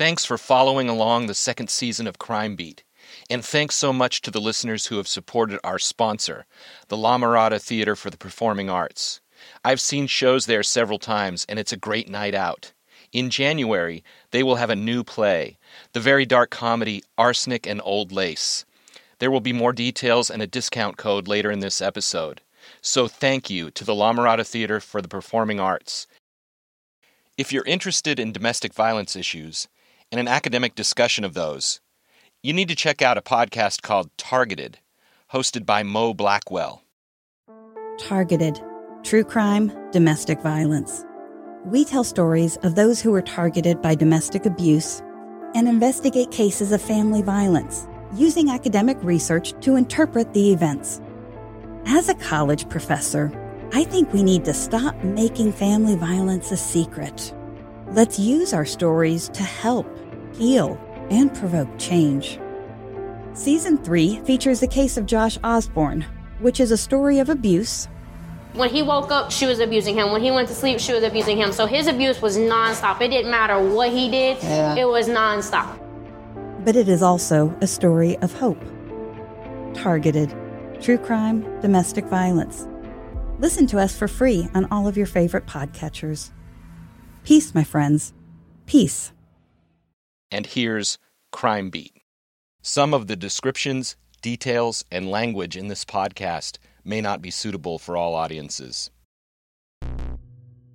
Thanks 0.00 0.24
for 0.24 0.38
following 0.38 0.88
along 0.88 1.26
the 1.26 1.34
second 1.34 1.68
season 1.68 2.06
of 2.06 2.18
Crime 2.18 2.56
Beat. 2.56 2.84
And 3.28 3.44
thanks 3.44 3.74
so 3.74 3.92
much 3.92 4.22
to 4.22 4.30
the 4.30 4.40
listeners 4.40 4.86
who 4.86 4.96
have 4.96 5.06
supported 5.06 5.60
our 5.62 5.78
sponsor, 5.78 6.46
the 6.88 6.96
La 6.96 7.18
Mirada 7.18 7.60
Theater 7.60 7.94
for 7.94 8.08
the 8.08 8.16
Performing 8.16 8.70
Arts. 8.70 9.20
I've 9.62 9.78
seen 9.78 10.06
shows 10.06 10.46
there 10.46 10.62
several 10.62 10.98
times, 10.98 11.44
and 11.50 11.58
it's 11.58 11.74
a 11.74 11.76
great 11.76 12.08
night 12.08 12.34
out. 12.34 12.72
In 13.12 13.28
January, 13.28 14.02
they 14.30 14.42
will 14.42 14.56
have 14.56 14.70
a 14.70 14.74
new 14.74 15.04
play, 15.04 15.58
the 15.92 16.00
very 16.00 16.24
dark 16.24 16.48
comedy 16.48 17.02
Arsenic 17.18 17.66
and 17.66 17.82
Old 17.84 18.10
Lace. 18.10 18.64
There 19.18 19.30
will 19.30 19.42
be 19.42 19.52
more 19.52 19.74
details 19.74 20.30
and 20.30 20.40
a 20.40 20.46
discount 20.46 20.96
code 20.96 21.28
later 21.28 21.50
in 21.50 21.60
this 21.60 21.82
episode. 21.82 22.40
So 22.80 23.06
thank 23.06 23.50
you 23.50 23.70
to 23.72 23.84
the 23.84 23.94
La 23.94 24.14
Mirada 24.14 24.46
Theater 24.46 24.80
for 24.80 25.02
the 25.02 25.08
Performing 25.08 25.60
Arts. 25.60 26.06
If 27.36 27.52
you're 27.52 27.66
interested 27.66 28.18
in 28.18 28.32
domestic 28.32 28.72
violence 28.72 29.14
issues 29.14 29.68
and 30.10 30.18
an 30.18 30.28
academic 30.28 30.74
discussion 30.74 31.24
of 31.24 31.34
those, 31.34 31.80
you 32.42 32.52
need 32.52 32.68
to 32.68 32.74
check 32.74 33.00
out 33.00 33.18
a 33.18 33.22
podcast 33.22 33.82
called 33.82 34.10
Targeted, 34.16 34.78
hosted 35.32 35.64
by 35.64 35.82
Mo 35.82 36.14
Blackwell. 36.14 36.82
Targeted 37.98 38.60
True 39.02 39.24
Crime, 39.24 39.72
Domestic 39.92 40.40
Violence. 40.40 41.04
We 41.64 41.84
tell 41.84 42.04
stories 42.04 42.56
of 42.58 42.74
those 42.74 43.00
who 43.00 43.12
were 43.12 43.22
targeted 43.22 43.80
by 43.80 43.94
domestic 43.94 44.46
abuse 44.46 45.02
and 45.54 45.68
investigate 45.68 46.30
cases 46.30 46.72
of 46.72 46.82
family 46.82 47.22
violence 47.22 47.86
using 48.14 48.50
academic 48.50 48.96
research 49.02 49.52
to 49.60 49.76
interpret 49.76 50.32
the 50.32 50.52
events. 50.52 51.00
As 51.86 52.08
a 52.08 52.14
college 52.14 52.68
professor, 52.68 53.30
I 53.72 53.84
think 53.84 54.12
we 54.12 54.22
need 54.22 54.44
to 54.46 54.54
stop 54.54 54.96
making 55.04 55.52
family 55.52 55.94
violence 55.94 56.50
a 56.50 56.56
secret. 56.56 57.32
Let's 57.92 58.18
use 58.18 58.52
our 58.52 58.64
stories 58.64 59.28
to 59.30 59.42
help, 59.42 59.86
heal, 60.34 60.78
and 61.10 61.34
provoke 61.34 61.68
change. 61.78 62.38
Season 63.34 63.78
3 63.78 64.20
features 64.20 64.60
the 64.60 64.66
case 64.66 64.96
of 64.96 65.06
Josh 65.06 65.38
Osborne, 65.44 66.04
which 66.40 66.60
is 66.60 66.70
a 66.70 66.76
story 66.76 67.18
of 67.18 67.28
abuse. 67.28 67.88
When 68.54 68.68
he 68.68 68.82
woke 68.82 69.12
up, 69.12 69.30
she 69.30 69.46
was 69.46 69.60
abusing 69.60 69.94
him. 69.96 70.10
When 70.10 70.22
he 70.22 70.30
went 70.32 70.48
to 70.48 70.54
sleep, 70.54 70.80
she 70.80 70.92
was 70.92 71.04
abusing 71.04 71.36
him. 71.36 71.52
So 71.52 71.66
his 71.66 71.86
abuse 71.86 72.20
was 72.20 72.36
nonstop. 72.36 73.00
It 73.00 73.08
didn't 73.08 73.30
matter 73.30 73.60
what 73.62 73.90
he 73.90 74.10
did, 74.10 74.42
Yeah. 74.42 74.74
it 74.76 74.86
was 74.88 75.08
nonstop. 75.08 75.78
but 76.64 76.76
it 76.76 76.88
is 76.88 77.02
also 77.02 77.56
a 77.62 77.66
story 77.66 78.18
of 78.18 78.32
hope. 78.34 78.62
Targeted 79.72 80.34
True 80.82 80.98
Crime, 80.98 81.42
Domestic 81.60 82.04
Violence. 82.06 82.66
Listen 83.38 83.66
to 83.68 83.78
us 83.78 83.96
for 83.96 84.08
free 84.08 84.48
on 84.54 84.66
all 84.70 84.86
of 84.86 84.96
your 84.96 85.06
favorite 85.06 85.46
podcatchers. 85.46 86.30
Peace, 87.24 87.54
my 87.54 87.64
friends. 87.64 88.12
Peace. 88.66 89.12
And 90.30 90.46
here's 90.46 90.98
Crime 91.32 91.70
Beat. 91.70 91.92
Some 92.62 92.94
of 92.94 93.06
the 93.08 93.16
descriptions, 93.16 93.96
details, 94.22 94.84
and 94.90 95.10
language 95.10 95.56
in 95.56 95.68
this 95.68 95.84
podcast 95.84 96.58
may 96.84 97.00
not 97.00 97.20
be 97.20 97.30
suitable 97.30 97.78
for 97.78 97.96
all 97.96 98.14
audiences. 98.14 98.90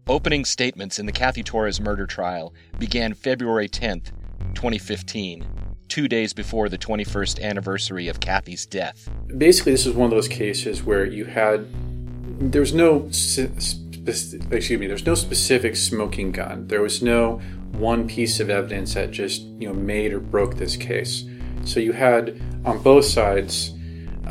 Opening 0.08 0.45
statements 0.45 1.00
in 1.00 1.06
the 1.06 1.11
Kathy 1.11 1.42
Torrez 1.44 1.80
murder 1.80 2.06
trial 2.06 2.53
began 2.78 3.14
February 3.14 3.67
10th, 3.70 4.11
2015, 4.53 5.45
two 5.88 6.08
days 6.08 6.33
before 6.33 6.70
the 6.70 6.78
21st 6.78 7.42
anniversary 7.42 8.08
of 8.08 8.20
Kathy's 8.20 8.66
death. 8.66 9.09
basically 9.38 9.72
this 9.72 9.86
is 9.86 9.94
one 9.94 10.06
of 10.06 10.11
those 10.11 10.28
cases 10.28 10.83
where 10.83 11.06
you 11.06 11.26
had 11.26 11.66
there's 12.52 12.73
no 12.73 13.06
excuse 13.08 14.80
me 14.80 14.88
there's 14.88 15.06
no 15.06 15.16
specific 15.16 15.76
smoking 15.76 16.31
gun 16.31 16.67
there 16.67 16.81
was 16.81 17.02
no 17.02 17.39
one 17.78 18.08
piece 18.08 18.40
of 18.40 18.50
evidence 18.50 18.94
that 18.94 19.12
just 19.12 19.42
you 19.59 19.68
know 19.68 19.73
made 19.73 20.14
or 20.14 20.20
broke 20.20 20.56
this 20.56 20.76
case 20.76 21.26
so 21.64 21.80
you 21.80 21.92
had 21.94 22.40
on 22.66 22.82
both 22.82 23.06
sides 23.06 23.73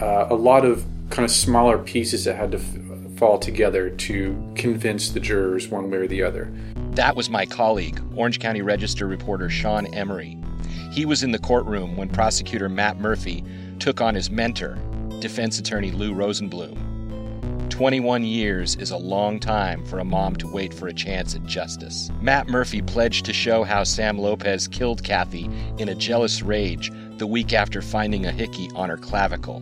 uh, 0.01 0.27
a 0.31 0.35
lot 0.35 0.65
of 0.65 0.85
kind 1.11 1.25
of 1.25 1.31
smaller 1.31 1.79
pieces 1.79 2.25
that 2.25 2.37
had 2.37 2.51
to 2.51 2.59
f- 2.59 3.19
fall 3.19 3.39
together 3.39 3.91
to 3.91 4.35
convince 4.57 5.11
the 5.11 5.21
jurors 5.21 5.69
one 5.69 5.91
way 5.91 5.99
or 5.99 6.07
the 6.07 6.23
other 6.23 6.53
That 6.95 7.17
was 7.17 7.29
my 7.29 7.45
colleague, 7.45 8.01
Orange 8.15 8.39
County 8.39 8.63
Register 8.63 9.09
reporter 9.09 9.51
Sean 9.51 9.87
Emery. 9.95 10.39
He 10.93 11.05
was 11.05 11.25
in 11.25 11.33
the 11.33 11.41
courtroom 11.41 11.97
when 11.97 12.09
prosecutor 12.09 12.69
Matt 12.69 13.01
Murphy 13.01 13.43
took 13.81 14.01
on 14.01 14.15
his 14.15 14.31
mentor, 14.31 14.79
defense 15.19 15.59
attorney 15.59 15.91
Lou 15.91 16.15
Rosenblum. 16.15 16.94
21 17.75 18.23
years 18.23 18.77
is 18.77 18.93
a 18.93 18.97
long 18.97 19.41
time 19.41 19.85
for 19.85 19.99
a 19.99 20.05
mom 20.05 20.37
to 20.37 20.47
wait 20.47 20.73
for 20.73 20.87
a 20.87 20.95
chance 20.95 21.35
at 21.35 21.45
justice. 21.45 22.09
Matt 22.21 22.47
Murphy 22.47 22.81
pledged 22.81 23.25
to 23.25 23.33
show 23.33 23.65
how 23.65 23.83
Sam 23.83 24.17
Lopez 24.17 24.69
killed 24.69 25.03
Kathy 25.03 25.51
in 25.79 25.89
a 25.89 25.95
jealous 25.97 26.41
rage 26.41 26.93
the 27.19 27.27
week 27.27 27.53
after 27.53 27.83
finding 27.83 28.27
a 28.27 28.31
hickey 28.31 28.71
on 28.77 28.91
her 28.91 28.97
clavicle. 28.97 29.61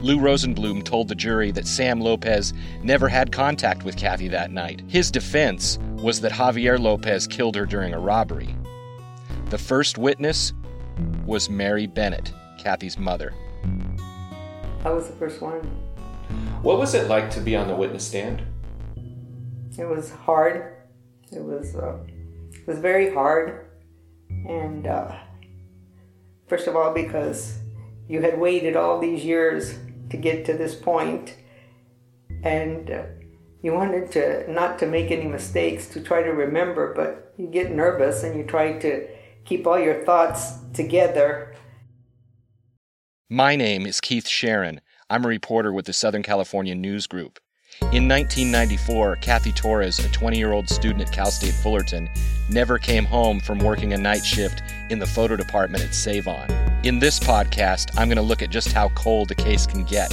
Lou 0.00 0.16
Rosenblum 0.18 0.86
told 0.86 1.08
the 1.08 1.14
jury 1.14 1.50
that 1.50 1.66
Sam 1.66 2.00
Lopez 2.00 2.54
never 2.82 3.10
had 3.10 3.30
contact 3.30 3.82
with 3.82 3.98
Kathy 3.98 4.28
that 4.28 4.50
night. 4.50 4.82
His 4.88 5.10
defense 5.10 5.78
was 5.96 6.22
that 6.22 6.32
Javier 6.32 6.78
Lopez 6.78 7.26
killed 7.26 7.56
her 7.56 7.66
during 7.66 7.92
a 7.92 8.00
robbery. 8.00 8.56
The 9.50 9.58
first 9.58 9.98
witness 9.98 10.54
was 11.26 11.50
Mary 11.50 11.86
Bennett, 11.86 12.32
Kathy's 12.56 12.96
mother. 12.96 13.34
I 14.82 14.88
was 14.88 15.08
the 15.08 15.16
first 15.16 15.42
one. 15.42 15.87
What 16.62 16.78
was 16.78 16.94
it 16.94 17.08
like 17.08 17.30
to 17.30 17.40
be 17.40 17.56
on 17.56 17.68
the 17.68 17.74
witness 17.74 18.06
stand? 18.06 18.42
It 19.78 19.84
was 19.88 20.10
hard. 20.10 20.76
It 21.30 21.42
was 21.42 21.76
uh, 21.76 21.98
it 22.52 22.66
was 22.66 22.78
very 22.78 23.12
hard, 23.12 23.66
and 24.28 24.86
uh, 24.86 25.16
first 26.48 26.66
of 26.66 26.74
all 26.74 26.92
because 26.92 27.58
you 28.08 28.22
had 28.22 28.38
waited 28.38 28.76
all 28.76 28.98
these 28.98 29.24
years 29.24 29.78
to 30.10 30.16
get 30.16 30.44
to 30.46 30.54
this 30.54 30.74
point, 30.74 31.36
and 32.42 32.90
uh, 32.90 33.02
you 33.62 33.72
wanted 33.72 34.10
to 34.12 34.50
not 34.50 34.78
to 34.80 34.86
make 34.86 35.10
any 35.10 35.26
mistakes 35.26 35.86
to 35.88 36.00
try 36.00 36.22
to 36.22 36.30
remember, 36.30 36.94
but 36.94 37.34
you 37.36 37.46
get 37.46 37.70
nervous 37.70 38.24
and 38.24 38.36
you 38.36 38.44
try 38.44 38.78
to 38.78 39.06
keep 39.44 39.66
all 39.66 39.78
your 39.78 40.04
thoughts 40.04 40.54
together 40.74 41.54
My 43.30 43.56
name 43.56 43.86
is 43.86 44.00
Keith 44.00 44.26
Sharon. 44.26 44.80
I'm 45.10 45.24
a 45.24 45.28
reporter 45.28 45.72
with 45.72 45.86
the 45.86 45.94
Southern 45.94 46.22
California 46.22 46.74
News 46.74 47.06
Group. 47.06 47.38
In 47.80 48.06
1994, 48.06 49.16
Kathy 49.16 49.52
Torrez, 49.52 50.04
a 50.04 50.08
20 50.12 50.36
year 50.36 50.52
old 50.52 50.68
student 50.68 51.00
at 51.00 51.10
Cal 51.10 51.30
State 51.30 51.54
Fullerton, 51.54 52.10
never 52.50 52.76
came 52.76 53.06
home 53.06 53.40
from 53.40 53.58
working 53.58 53.94
a 53.94 53.96
night 53.96 54.22
shift 54.22 54.62
in 54.90 54.98
the 54.98 55.06
photo 55.06 55.34
department 55.34 55.82
at 55.82 55.94
Sav-on. 55.94 56.50
In 56.84 56.98
this 56.98 57.18
podcast, 57.18 57.96
I'm 57.96 58.08
going 58.08 58.16
to 58.16 58.22
look 58.22 58.42
at 58.42 58.50
just 58.50 58.70
how 58.72 58.90
cold 58.90 59.28
the 59.30 59.34
case 59.34 59.66
can 59.66 59.82
get. 59.82 60.12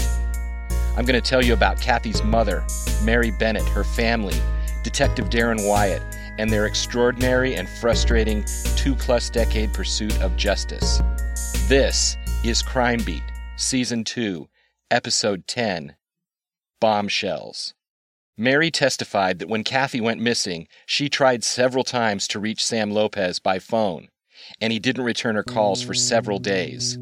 I'm 0.95 1.03
going 1.03 1.21
to 1.21 1.29
tell 1.29 1.43
you 1.43 1.51
about 1.51 1.81
Kathy's 1.81 2.23
mother, 2.23 2.65
Mary 3.03 3.31
Bennett, 3.31 3.67
her 3.67 3.83
family, 3.83 4.39
Detective 4.81 5.29
Darren 5.29 5.67
Wyatt, 5.67 6.03
and 6.37 6.49
their 6.49 6.67
extraordinary 6.67 7.55
and 7.55 7.67
frustrating 7.67 8.45
two 8.77 8.95
plus 8.95 9.29
decade 9.29 9.73
pursuit 9.73 10.17
of 10.21 10.37
justice. 10.37 11.01
This 11.67 12.15
is 12.45 12.61
Crime 12.61 13.01
Beat, 13.03 13.23
Season 13.57 14.05
2, 14.05 14.47
Episode 14.95 15.45
10 15.45 15.97
Bombshells. 16.79 17.73
Mary 18.37 18.71
testified 18.71 19.39
that 19.39 19.49
when 19.49 19.61
Kathy 19.61 19.99
went 19.99 20.21
missing, 20.21 20.69
she 20.85 21.09
tried 21.09 21.43
several 21.43 21.83
times 21.83 22.29
to 22.29 22.39
reach 22.39 22.63
Sam 22.63 22.91
Lopez 22.91 23.39
by 23.39 23.59
phone, 23.59 24.07
and 24.61 24.71
he 24.71 24.79
didn't 24.79 25.03
return 25.03 25.35
her 25.35 25.43
calls 25.43 25.81
for 25.81 25.93
several 25.93 26.39
days. 26.39 26.97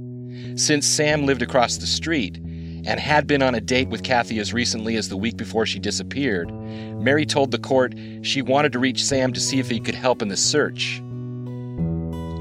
Since 0.56 0.88
Sam 0.88 1.28
lived 1.28 1.44
across 1.44 1.78
the 1.78 1.86
street 1.86 2.38
and 2.38 3.00
had 3.00 3.28
been 3.28 3.44
on 3.44 3.54
a 3.54 3.62
date 3.62 3.90
with 3.90 4.02
Kathy 4.02 4.40
as 4.40 4.54
recently 4.54 4.96
as 4.96 5.10
the 5.10 5.16
week 5.18 5.38
before 5.38 5.68
she 5.68 5.78
disappeared, 5.78 6.52
Mary 7.00 7.28
told 7.28 7.52
the 7.52 7.60
court 7.60 7.94
she 8.24 8.42
wanted 8.42 8.72
to 8.72 8.80
reach 8.80 9.04
Sam 9.06 9.34
to 9.34 9.40
see 9.40 9.60
if 9.60 9.70
he 9.70 9.80
could 9.80 9.94
help 9.94 10.24
in 10.24 10.30
the 10.30 10.36
search. 10.36 11.00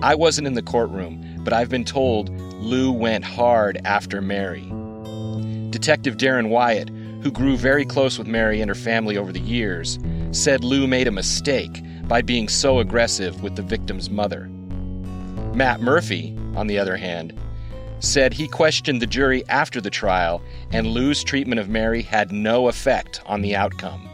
I 0.03 0.15
wasn't 0.15 0.47
in 0.47 0.55
the 0.55 0.63
courtroom, 0.63 1.43
but 1.45 1.53
I've 1.53 1.69
been 1.69 1.84
told 1.84 2.31
Lou 2.55 2.91
went 2.91 3.27
hard 3.27 3.83
after 3.84 4.22
Mary. 4.22 4.72
Detective 5.72 6.16
Darren 6.16 6.51
Wyatt, 6.51 6.91
who 7.22 7.30
grew 7.30 7.57
very 7.57 7.84
close 7.84 8.19
with 8.19 8.27
Mary 8.27 8.60
and 8.60 8.69
her 8.69 8.74
family 8.74 9.16
over 9.16 9.33
the 9.33 9.41
years, 9.41 9.98
said 10.30 10.63
Lou 10.63 10.86
made 10.86 11.09
a 11.09 11.13
mistake 11.13 11.83
by 12.07 12.21
being 12.21 12.48
so 12.48 12.78
aggressive 12.78 13.42
with 13.42 13.57
the 13.57 13.63
victim's 13.63 14.10
mother. 14.10 14.48
Matt 15.54 15.80
Murphy, 15.80 16.36
on 16.54 16.66
the 16.66 16.78
other 16.78 16.97
hand, 16.97 17.39
said 18.01 18.34
he 18.34 18.48
questioned 18.48 19.01
the 19.01 19.07
jury 19.07 19.45
after 19.48 19.80
the 19.80 19.91
trial 19.91 20.42
and 20.72 20.86
Lou's 20.86 21.24
treatment 21.24 21.60
of 21.60 21.69
Mary 21.69 22.03
had 22.03 22.33
no 22.33 22.69
effect 22.69 23.22
on 23.24 23.41
the 23.41 23.57
outcome. 23.57 24.09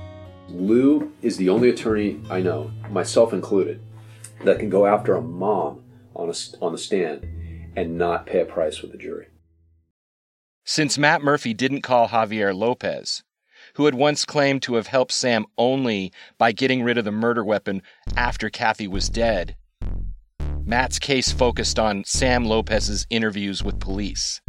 Lou 0.48 1.12
is 1.22 1.36
the 1.36 1.48
only 1.48 1.70
attorney 1.70 2.20
I 2.30 2.40
know, 2.40 2.70
myself 2.90 3.32
included, 3.32 3.80
that 4.44 4.58
can 4.58 4.70
go 4.70 4.86
after 4.86 5.16
a 5.16 5.22
mom 5.22 5.82
on 6.14 6.30
a, 6.30 6.34
on 6.64 6.72
the 6.72 6.78
stand 6.78 7.26
and 7.76 7.98
not 7.98 8.26
pay 8.26 8.40
a 8.40 8.44
price 8.44 8.80
with 8.80 8.92
the 8.92 8.98
jury. 8.98 9.26
Since 10.70 10.98
Matt 10.98 11.22
Murphy 11.22 11.54
didn't 11.54 11.80
call 11.80 12.08
Javier 12.08 12.54
Lopez, 12.54 13.24
who 13.76 13.86
had 13.86 13.94
once 13.94 14.26
claimed 14.26 14.60
to 14.64 14.74
have 14.74 14.88
helped 14.88 15.12
Sam 15.12 15.46
only 15.56 16.12
by 16.36 16.52
getting 16.52 16.82
rid 16.82 16.98
of 16.98 17.06
the 17.06 17.10
murder 17.10 17.42
weapon 17.42 17.80
after 18.18 18.50
Kathy 18.50 18.86
was 18.86 19.08
dead, 19.08 19.56
Matt's 20.66 20.98
case 20.98 21.32
focused 21.32 21.78
on 21.78 22.04
Sam 22.04 22.44
Lopez's 22.44 23.06
interviews 23.08 23.64
with 23.64 23.80
police. 23.80 24.42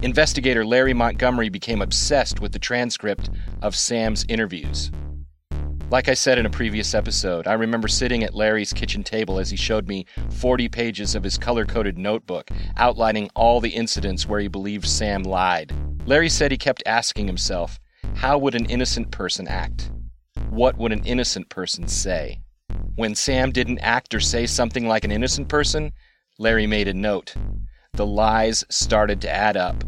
Investigator 0.00 0.64
Larry 0.64 0.94
Montgomery 0.94 1.50
became 1.50 1.82
obsessed 1.82 2.40
with 2.40 2.52
the 2.52 2.58
transcript 2.58 3.28
of 3.60 3.76
Sam's 3.76 4.24
interviews. 4.30 4.90
Like 5.90 6.08
I 6.08 6.14
said 6.14 6.38
in 6.38 6.46
a 6.46 6.50
previous 6.50 6.94
episode, 6.94 7.48
I 7.48 7.54
remember 7.54 7.88
sitting 7.88 8.22
at 8.22 8.32
Larry's 8.32 8.72
kitchen 8.72 9.02
table 9.02 9.40
as 9.40 9.50
he 9.50 9.56
showed 9.56 9.88
me 9.88 10.06
40 10.30 10.68
pages 10.68 11.16
of 11.16 11.24
his 11.24 11.36
color 11.36 11.66
coded 11.66 11.98
notebook 11.98 12.48
outlining 12.76 13.28
all 13.34 13.60
the 13.60 13.70
incidents 13.70 14.24
where 14.24 14.38
he 14.38 14.46
believed 14.46 14.86
Sam 14.86 15.24
lied. 15.24 15.72
Larry 16.06 16.28
said 16.28 16.52
he 16.52 16.58
kept 16.58 16.84
asking 16.86 17.26
himself, 17.26 17.80
how 18.14 18.38
would 18.38 18.54
an 18.54 18.66
innocent 18.66 19.10
person 19.10 19.48
act? 19.48 19.90
What 20.48 20.78
would 20.78 20.92
an 20.92 21.04
innocent 21.04 21.48
person 21.48 21.88
say? 21.88 22.40
When 22.94 23.16
Sam 23.16 23.50
didn't 23.50 23.80
act 23.80 24.14
or 24.14 24.20
say 24.20 24.46
something 24.46 24.86
like 24.86 25.02
an 25.02 25.10
innocent 25.10 25.48
person, 25.48 25.90
Larry 26.38 26.68
made 26.68 26.86
a 26.86 26.94
note. 26.94 27.34
The 27.94 28.06
lies 28.06 28.64
started 28.70 29.20
to 29.22 29.30
add 29.30 29.56
up. 29.56 29.82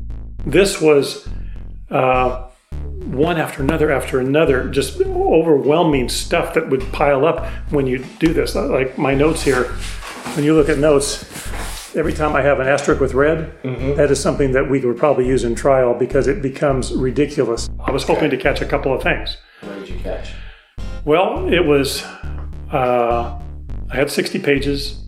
This 0.45 0.81
was 0.81 1.29
uh, 1.91 2.49
one 3.13 3.39
after 3.39 3.63
another 3.63 3.93
after 3.93 4.19
another, 4.21 4.69
just 4.69 5.01
overwhelming 5.01 6.09
stuff 6.09 6.55
that 6.55 6.71
would 6.71 6.81
pile 6.93 7.25
up 7.25 7.47
when 7.71 7.87
you 7.87 8.05
do 8.19 8.33
this. 8.33 8.55
Like 8.55 8.99
my 8.99 9.15
notes 9.15 9.43
here, 9.43 9.65
when 10.35 10.45
you 10.45 10.55
look 10.55 10.69
at 10.69 10.79
notes, 10.79 11.23
every 11.95 12.13
time 12.15 12.35
I 12.35 12.43
have 12.43 12.59
an 12.59 12.67
asterisk 12.67 13.01
with 13.01 13.15
red, 13.15 13.53
that 13.97 14.11
is 14.11 14.21
something 14.21 14.53
that 14.53 14.69
we 14.69 14.81
would 14.81 14.97
probably 14.97 15.27
use 15.27 15.45
in 15.45 15.55
trial 15.55 15.95
because 15.95 16.27
it 16.27 16.41
becomes 16.41 16.93
ridiculous. 16.93 17.69
I 17.81 17.91
was 17.91 18.05
hoping 18.05 18.31
to 18.31 18.37
catch 18.37 18.63
a 18.63 18.67
couple 18.67 18.95
of 18.95 19.03
things. 19.03 19.37
What 19.61 19.79
did 19.81 19.89
you 19.91 19.99
catch? 20.01 20.33
Well, 21.05 21.53
it 21.53 21.67
was, 21.67 22.03
uh, 22.73 23.39
I 23.91 23.95
had 23.95 24.11
60 24.11 24.39
pages 24.39 25.07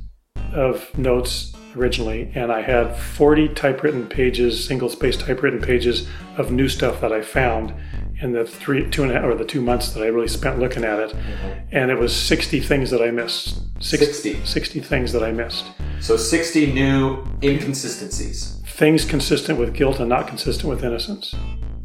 of 0.53 0.97
notes 0.99 1.55
originally, 1.77 2.31
and 2.35 2.53
I 2.53 2.63
had 2.63 2.97
40 2.97 3.49
typewritten 3.51 4.07
pages, 4.07 4.65
single 4.65 4.89
space 4.89 5.17
typewritten 5.17 5.61
pages 5.61 6.07
of 6.37 6.51
new 6.51 6.69
stuff 6.69 7.01
that 7.01 7.13
I 7.13 7.23
found 7.23 7.75
in 8.21 8.33
the 8.33 8.45
three, 8.45 8.89
two 8.91 9.03
and 9.03 9.13
a 9.13 9.15
half, 9.15 9.25
or 9.25 9.35
the 9.35 9.45
two 9.45 9.61
months 9.61 9.93
that 9.93 10.03
I 10.03 10.07
really 10.07 10.29
spent 10.29 10.59
looking 10.59 10.85
at 10.85 10.99
it. 10.99 11.11
Mm-hmm. 11.11 11.77
And 11.77 11.91
it 11.91 11.99
was 11.99 12.15
60 12.15 12.61
things 12.61 12.91
that 12.91 13.03
I 13.03 13.11
missed. 13.11 13.61
60. 13.81 14.45
60 14.45 14.81
things 14.81 15.13
that 15.13 15.23
I 15.23 15.33
missed. 15.33 15.67
So 16.01 16.17
60 16.17 16.73
new 16.73 17.25
inconsistencies. 17.43 18.63
Things 18.67 19.05
consistent 19.05 19.59
with 19.59 19.75
guilt 19.75 20.01
and 20.01 20.09
not 20.09 20.27
consistent 20.27 20.69
with 20.69 20.85
innocence. 20.85 21.35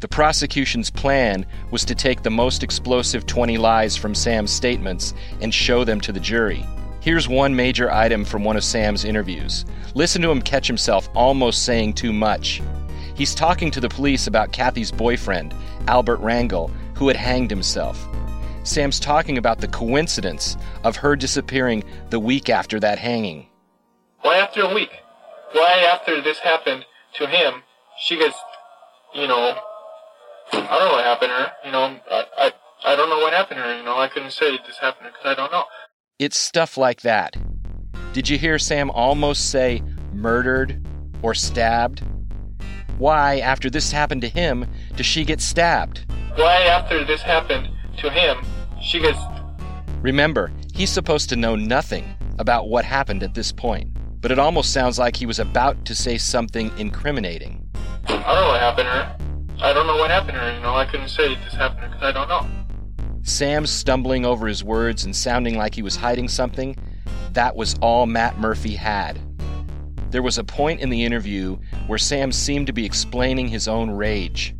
The 0.00 0.08
prosecution's 0.08 0.90
plan 0.90 1.44
was 1.70 1.84
to 1.84 1.94
take 1.94 2.22
the 2.22 2.30
most 2.30 2.62
explosive 2.62 3.26
20 3.26 3.58
lies 3.58 3.96
from 3.96 4.14
Sam's 4.14 4.50
statements 4.50 5.12
and 5.42 5.52
show 5.52 5.84
them 5.84 6.00
to 6.00 6.10
the 6.10 6.20
jury. 6.20 6.64
Here's 7.00 7.26
one 7.26 7.56
major 7.56 7.90
item 7.90 8.26
from 8.26 8.44
one 8.44 8.58
of 8.58 8.64
Sam's 8.64 9.06
interviews. 9.06 9.64
Listen 9.94 10.20
to 10.20 10.30
him 10.30 10.42
catch 10.42 10.66
himself 10.66 11.08
almost 11.14 11.64
saying 11.64 11.94
too 11.94 12.12
much. 12.12 12.60
He's 13.14 13.34
talking 13.34 13.70
to 13.70 13.80
the 13.80 13.88
police 13.88 14.26
about 14.26 14.52
Kathy's 14.52 14.92
boyfriend, 14.92 15.54
Albert 15.88 16.20
Rangel, 16.20 16.70
who 16.94 17.08
had 17.08 17.16
hanged 17.16 17.50
himself. 17.50 18.06
Sam's 18.64 19.00
talking 19.00 19.38
about 19.38 19.62
the 19.62 19.68
coincidence 19.68 20.58
of 20.84 20.96
her 20.96 21.16
disappearing 21.16 21.84
the 22.10 22.20
week 22.20 22.50
after 22.50 22.78
that 22.80 22.98
hanging. 22.98 23.46
Why 24.20 24.36
after 24.36 24.60
a 24.60 24.74
week? 24.74 24.90
Why 25.52 25.86
after 25.90 26.20
this 26.20 26.40
happened 26.40 26.84
to 27.14 27.26
him, 27.26 27.62
she 27.98 28.18
gets, 28.18 28.36
you 29.14 29.26
know, 29.26 29.56
I 30.52 30.78
don't 30.78 30.88
know 30.88 30.92
what 30.92 31.04
happened 31.04 31.30
to 31.30 31.34
her. 31.34 31.52
You 31.64 31.72
know, 31.72 32.00
I, 32.10 32.24
I, 32.36 32.52
I 32.84 32.96
don't 32.96 33.08
know 33.08 33.20
what 33.20 33.32
happened 33.32 33.56
to 33.56 33.62
her. 33.62 33.76
You 33.76 33.84
know, 33.84 33.98
I 33.98 34.08
couldn't 34.08 34.32
say 34.32 34.58
this 34.66 34.76
happened 34.78 35.08
because 35.12 35.24
I 35.24 35.34
don't 35.34 35.50
know. 35.50 35.64
It's 36.20 36.36
stuff 36.36 36.76
like 36.76 37.00
that. 37.00 37.34
Did 38.12 38.28
you 38.28 38.36
hear 38.36 38.58
Sam 38.58 38.90
almost 38.90 39.50
say 39.50 39.82
murdered 40.12 40.86
or 41.22 41.32
stabbed? 41.32 42.02
Why, 42.98 43.38
after 43.38 43.70
this 43.70 43.90
happened 43.90 44.20
to 44.20 44.28
him, 44.28 44.66
does 44.96 45.06
she 45.06 45.24
get 45.24 45.40
stabbed? 45.40 46.04
Why 46.36 46.64
after 46.64 47.06
this 47.06 47.22
happened 47.22 47.70
to 48.00 48.10
him, 48.10 48.36
she 48.82 49.00
gets, 49.00 49.18
Remember, 50.02 50.52
he's 50.74 50.90
supposed 50.90 51.30
to 51.30 51.36
know 51.36 51.56
nothing 51.56 52.04
about 52.38 52.68
what 52.68 52.84
happened 52.84 53.22
at 53.22 53.32
this 53.32 53.50
point, 53.50 53.88
but 54.20 54.30
it 54.30 54.38
almost 54.38 54.74
sounds 54.74 54.98
like 54.98 55.16
he 55.16 55.24
was 55.24 55.38
about 55.38 55.86
to 55.86 55.94
say 55.94 56.18
something 56.18 56.70
incriminating. 56.76 57.66
I 58.04 58.12
don't 58.12 58.42
know 58.42 58.48
what 58.48 58.60
happened 58.60 58.88
to 58.88 58.92
her. 58.92 59.16
I 59.62 59.72
don't 59.72 59.86
know 59.86 59.96
what 59.96 60.10
happened 60.10 60.34
to 60.34 60.40
her. 60.40 60.54
You 60.54 60.60
know, 60.60 60.74
I 60.74 60.84
couldn't 60.84 61.08
say 61.08 61.34
this 61.34 61.54
happened 61.54 61.92
because 61.92 62.02
I 62.02 62.12
don't 62.12 62.28
know. 62.28 62.59
Sam 63.22 63.66
stumbling 63.66 64.24
over 64.24 64.46
his 64.46 64.64
words 64.64 65.04
and 65.04 65.14
sounding 65.14 65.56
like 65.56 65.74
he 65.74 65.82
was 65.82 65.96
hiding 65.96 66.28
something, 66.28 66.76
that 67.32 67.54
was 67.54 67.76
all 67.80 68.06
Matt 68.06 68.38
Murphy 68.38 68.74
had. 68.74 69.18
There 70.10 70.22
was 70.22 70.38
a 70.38 70.44
point 70.44 70.80
in 70.80 70.90
the 70.90 71.04
interview 71.04 71.56
where 71.86 71.98
Sam 71.98 72.32
seemed 72.32 72.66
to 72.66 72.72
be 72.72 72.84
explaining 72.84 73.48
his 73.48 73.68
own 73.68 73.90
rage. 73.90 74.54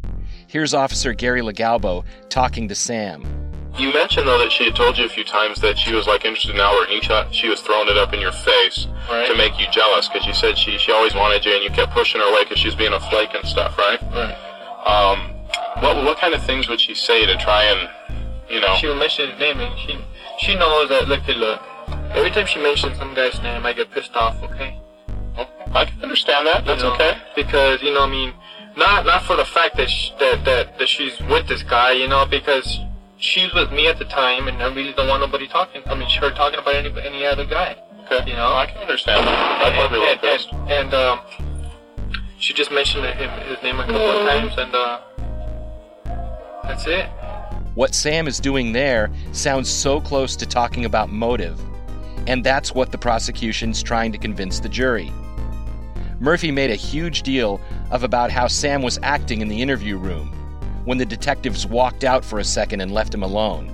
Here's 0.46 0.74
Officer 0.74 1.12
Gary 1.12 1.40
Legalbo 1.42 2.04
talking 2.28 2.68
to 2.68 2.74
Sam. 2.74 3.24
You 3.78 3.92
mentioned 3.92 4.26
though 4.26 4.38
that 4.38 4.50
she 4.52 4.64
had 4.64 4.74
told 4.76 4.98
you 4.98 5.04
a 5.04 5.08
few 5.08 5.24
times 5.24 5.60
that 5.60 5.78
she 5.78 5.94
was 5.94 6.06
like 6.06 6.24
interested 6.24 6.54
in 6.54 6.60
Albert, 6.60 6.90
and 6.90 7.02
you 7.02 7.08
thought 7.08 7.32
she 7.34 7.48
was 7.48 7.60
throwing 7.60 7.88
it 7.88 7.96
up 7.96 8.12
in 8.12 8.20
your 8.20 8.32
face 8.32 8.86
Right. 9.08 9.26
to 9.28 9.34
make 9.36 9.58
you 9.58 9.66
jealous 9.72 10.08
because 10.08 10.26
you 10.26 10.34
said 10.34 10.58
she 10.58 10.76
she 10.78 10.92
always 10.92 11.14
wanted 11.14 11.44
you, 11.44 11.54
and 11.54 11.62
you 11.64 11.70
kept 11.70 11.92
pushing 11.92 12.20
her 12.20 12.26
away 12.28 12.42
because 12.44 12.58
she 12.58 12.66
was 12.66 12.74
being 12.74 12.92
a 12.92 13.00
flake 13.00 13.30
and 13.34 13.46
stuff, 13.48 13.78
right? 13.78 14.00
Right. 14.12 14.36
Um, 14.86 15.30
what 15.82 16.04
what 16.04 16.18
kind 16.18 16.34
of 16.34 16.42
things 16.44 16.68
would 16.68 16.80
she 16.80 16.94
say 16.94 17.24
to 17.26 17.36
try 17.36 17.62
and, 17.64 17.88
you 18.50 18.60
know? 18.60 18.74
She 18.76 18.86
would 18.88 18.98
mention 18.98 19.30
his 19.30 19.38
name 19.38 19.60
and 19.60 19.78
she, 19.78 19.98
she 20.38 20.54
knows 20.54 20.88
that, 20.88 21.08
look, 21.08 21.26
look, 21.28 21.60
every 22.12 22.30
time 22.30 22.46
she 22.46 22.60
mentions 22.60 22.98
some 22.98 23.14
guy's 23.14 23.40
name, 23.42 23.64
I 23.64 23.72
get 23.72 23.90
pissed 23.90 24.14
off, 24.14 24.42
okay? 24.42 24.80
I 25.72 25.84
can 25.84 26.02
understand 26.02 26.46
that. 26.46 26.64
That's 26.64 26.82
you 26.82 26.88
know, 26.88 26.94
okay. 26.94 27.16
Because 27.36 27.82
you 27.82 27.94
know, 27.94 28.02
I 28.02 28.10
mean, 28.10 28.32
not 28.76 29.06
not 29.06 29.22
for 29.22 29.36
the 29.36 29.44
fact 29.44 29.76
that 29.76 29.88
sh 29.88 30.10
that, 30.18 30.44
that 30.44 30.78
that 30.78 30.88
she's 30.88 31.18
with 31.30 31.46
this 31.46 31.62
guy, 31.62 31.92
you 31.92 32.08
know, 32.08 32.26
because 32.26 32.80
she's 33.18 33.52
with 33.54 33.70
me 33.70 33.86
at 33.86 33.98
the 33.98 34.04
time, 34.04 34.48
and 34.48 34.60
I 34.62 34.74
really 34.74 34.92
don't 34.92 35.08
want 35.08 35.22
nobody 35.22 35.46
talking. 35.46 35.82
I 35.86 35.94
mean, 35.94 36.10
her 36.10 36.30
talking 36.30 36.58
about 36.58 36.74
any 36.74 36.90
any 37.00 37.24
other 37.24 37.46
guy. 37.46 37.76
Okay. 38.06 38.30
You 38.30 38.36
know, 38.36 38.52
I 38.54 38.66
can 38.66 38.78
understand 38.78 39.26
that. 39.26 39.62
I'd 39.62 39.72
and, 39.72 39.94
a 39.94 39.98
little 39.98 40.06
and, 40.06 40.70
and, 40.70 40.92
and 40.92 40.94
um, 40.94 41.20
she 42.38 42.52
just 42.52 42.72
mentioned 42.72 43.04
him, 43.06 43.30
his 43.46 43.62
name 43.62 43.78
a 43.78 43.86
couple 43.86 44.00
of 44.00 44.26
times, 44.26 44.54
and 44.58 44.74
uh, 44.74 45.00
that's 46.64 46.86
it. 46.86 47.08
What 47.76 47.94
Sam 47.94 48.26
is 48.26 48.40
doing 48.40 48.72
there 48.72 49.12
sounds 49.30 49.70
so 49.70 50.00
close 50.00 50.34
to 50.34 50.44
talking 50.44 50.86
about 50.86 51.08
motive, 51.08 51.60
and 52.26 52.42
that's 52.42 52.74
what 52.74 52.90
the 52.90 52.98
prosecution's 52.98 53.80
trying 53.80 54.10
to 54.10 54.18
convince 54.18 54.58
the 54.58 54.68
jury. 54.68 55.12
Murphy 56.18 56.50
made 56.50 56.70
a 56.70 56.76
huge 56.76 57.22
deal 57.22 57.60
of 57.92 58.02
about 58.02 58.32
how 58.32 58.48
Sam 58.48 58.82
was 58.82 58.98
acting 59.04 59.40
in 59.40 59.46
the 59.46 59.62
interview 59.62 59.96
room 59.96 60.32
when 60.84 60.98
the 60.98 61.06
detectives 61.06 61.64
walked 61.64 62.02
out 62.02 62.24
for 62.24 62.40
a 62.40 62.44
second 62.44 62.80
and 62.80 62.90
left 62.90 63.14
him 63.14 63.22
alone. 63.22 63.68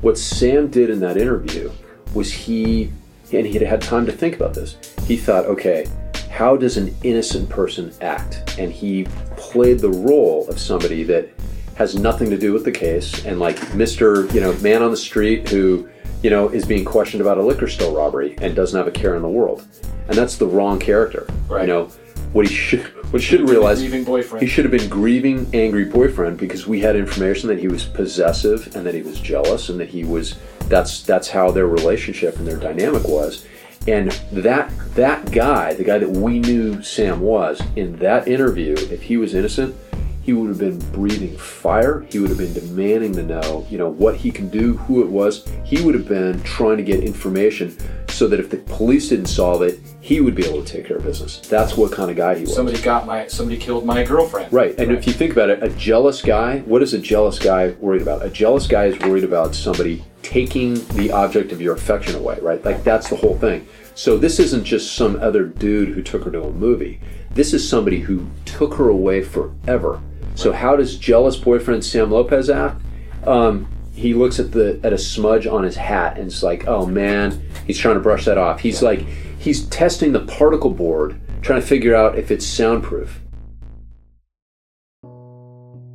What 0.00 0.18
Sam 0.18 0.68
did 0.68 0.90
in 0.90 0.98
that 0.98 1.16
interview 1.16 1.70
was 2.12 2.32
he, 2.32 2.90
and 3.32 3.46
he 3.46 3.52
had 3.52 3.62
had 3.62 3.82
time 3.82 4.04
to 4.06 4.12
think 4.12 4.34
about 4.34 4.52
this. 4.52 4.76
He 5.06 5.16
thought, 5.16 5.44
okay, 5.44 5.86
how 6.28 6.56
does 6.56 6.76
an 6.76 6.92
innocent 7.04 7.48
person 7.48 7.92
act? 8.00 8.58
And 8.58 8.72
he 8.72 9.04
played 9.36 9.78
the 9.78 9.90
role 9.90 10.48
of 10.48 10.58
somebody 10.58 11.04
that 11.04 11.30
has 11.76 11.96
nothing 11.96 12.30
to 12.30 12.38
do 12.38 12.52
with 12.52 12.64
the 12.64 12.72
case, 12.72 13.24
and 13.24 13.38
like 13.40 13.56
Mr. 13.72 14.32
You 14.32 14.40
know, 14.40 14.52
man 14.58 14.82
on 14.82 14.90
the 14.90 14.96
street 14.96 15.48
who, 15.48 15.88
you 16.22 16.30
know, 16.30 16.48
is 16.48 16.64
being 16.64 16.84
questioned 16.84 17.20
about 17.20 17.38
a 17.38 17.42
liquor 17.42 17.68
store 17.68 17.96
robbery 17.96 18.36
and 18.40 18.54
doesn't 18.54 18.76
have 18.76 18.86
a 18.86 18.92
care 18.92 19.16
in 19.16 19.22
the 19.22 19.28
world, 19.28 19.66
and 20.08 20.16
that's 20.16 20.36
the 20.36 20.46
wrong 20.46 20.78
character. 20.78 21.26
Right. 21.48 21.62
You 21.62 21.66
know, 21.66 21.84
what 22.32 22.46
he 22.46 22.54
should, 22.54 22.82
what 23.12 23.20
he 23.20 23.26
should 23.26 23.48
realize, 23.48 23.78
grieving 23.78 24.04
boyfriend. 24.04 24.42
he 24.42 24.48
should 24.48 24.64
have 24.64 24.72
been 24.72 24.88
grieving, 24.88 25.48
angry 25.52 25.84
boyfriend 25.84 26.38
because 26.38 26.66
we 26.66 26.80
had 26.80 26.96
information 26.96 27.48
that 27.48 27.58
he 27.58 27.68
was 27.68 27.84
possessive 27.84 28.74
and 28.74 28.84
that 28.86 28.94
he 28.94 29.02
was 29.02 29.20
jealous 29.20 29.68
and 29.68 29.78
that 29.80 29.88
he 29.88 30.04
was. 30.04 30.36
That's 30.68 31.02
that's 31.02 31.28
how 31.28 31.50
their 31.50 31.66
relationship 31.66 32.36
and 32.36 32.46
their 32.46 32.56
dynamic 32.56 33.06
was, 33.06 33.46
and 33.86 34.10
that 34.32 34.72
that 34.94 35.30
guy, 35.30 35.74
the 35.74 35.84
guy 35.84 35.98
that 35.98 36.10
we 36.10 36.38
knew 36.38 36.82
Sam 36.82 37.20
was 37.20 37.60
in 37.76 37.96
that 37.98 38.28
interview, 38.28 38.74
if 38.74 39.02
he 39.02 39.16
was 39.16 39.34
innocent, 39.34 39.76
he 40.24 40.32
would 40.32 40.48
have 40.48 40.58
been 40.58 40.78
breathing 40.90 41.36
fire. 41.36 42.06
He 42.10 42.18
would 42.18 42.30
have 42.30 42.38
been 42.38 42.54
demanding 42.54 43.12
to 43.12 43.22
know, 43.22 43.66
you 43.68 43.76
know, 43.76 43.90
what 43.90 44.16
he 44.16 44.30
can 44.30 44.48
do, 44.48 44.78
who 44.78 45.02
it 45.02 45.08
was. 45.08 45.46
He 45.64 45.82
would 45.82 45.94
have 45.94 46.08
been 46.08 46.42
trying 46.42 46.78
to 46.78 46.82
get 46.82 47.04
information 47.04 47.76
so 48.08 48.26
that 48.28 48.40
if 48.40 48.48
the 48.48 48.56
police 48.56 49.10
didn't 49.10 49.26
solve 49.26 49.60
it, 49.60 49.80
he 50.00 50.22
would 50.22 50.34
be 50.34 50.46
able 50.46 50.64
to 50.64 50.72
take 50.72 50.86
care 50.86 50.96
of 50.96 51.02
business. 51.02 51.40
That's 51.40 51.76
what 51.76 51.92
kind 51.92 52.10
of 52.10 52.16
guy 52.16 52.36
he 52.36 52.42
was. 52.42 52.54
Somebody 52.54 52.80
got 52.80 53.06
my 53.06 53.26
somebody 53.26 53.58
killed 53.58 53.84
my 53.84 54.02
girlfriend. 54.02 54.50
Right, 54.50 54.78
and 54.78 54.92
if 54.92 55.06
you 55.06 55.12
think 55.12 55.32
about 55.32 55.50
it, 55.50 55.62
a 55.62 55.68
jealous 55.70 56.22
guy, 56.22 56.60
what 56.60 56.82
is 56.82 56.94
a 56.94 56.98
jealous 56.98 57.38
guy 57.38 57.72
worried 57.80 58.02
about? 58.02 58.24
A 58.24 58.30
jealous 58.30 58.66
guy 58.66 58.86
is 58.86 58.98
worried 59.00 59.24
about 59.24 59.54
somebody 59.54 60.02
taking 60.22 60.74
the 60.96 61.10
object 61.12 61.52
of 61.52 61.60
your 61.60 61.74
affection 61.74 62.14
away, 62.14 62.38
right? 62.40 62.64
Like 62.64 62.82
that's 62.82 63.10
the 63.10 63.16
whole 63.16 63.36
thing. 63.36 63.68
So 63.94 64.16
this 64.16 64.38
isn't 64.38 64.64
just 64.64 64.94
some 64.94 65.16
other 65.16 65.44
dude 65.44 65.90
who 65.90 66.02
took 66.02 66.24
her 66.24 66.30
to 66.30 66.44
a 66.44 66.52
movie. 66.52 67.00
This 67.30 67.52
is 67.52 67.68
somebody 67.68 67.98
who 67.98 68.26
took 68.44 68.74
her 68.74 68.88
away 68.88 69.22
forever. 69.22 70.00
So 70.34 70.52
how 70.52 70.76
does 70.76 70.98
jealous 70.98 71.36
boyfriend 71.36 71.84
Sam 71.84 72.10
Lopez 72.10 72.50
act? 72.50 72.80
Um, 73.26 73.68
he 73.94 74.14
looks 74.14 74.40
at 74.40 74.52
the 74.52 74.80
at 74.82 74.92
a 74.92 74.98
smudge 74.98 75.46
on 75.46 75.62
his 75.62 75.76
hat 75.76 76.18
and 76.18 76.26
it's 76.26 76.42
like, 76.42 76.66
oh 76.66 76.84
man, 76.86 77.44
He's 77.66 77.78
trying 77.78 77.94
to 77.94 78.00
brush 78.00 78.24
that 78.26 78.38
off. 78.38 78.60
He's 78.60 78.82
like 78.82 79.00
he's 79.38 79.66
testing 79.68 80.12
the 80.12 80.20
particle 80.20 80.70
board, 80.70 81.20
trying 81.42 81.60
to 81.60 81.66
figure 81.66 81.94
out 81.94 82.18
if 82.18 82.30
it's 82.30 82.46
soundproof. 82.46 83.20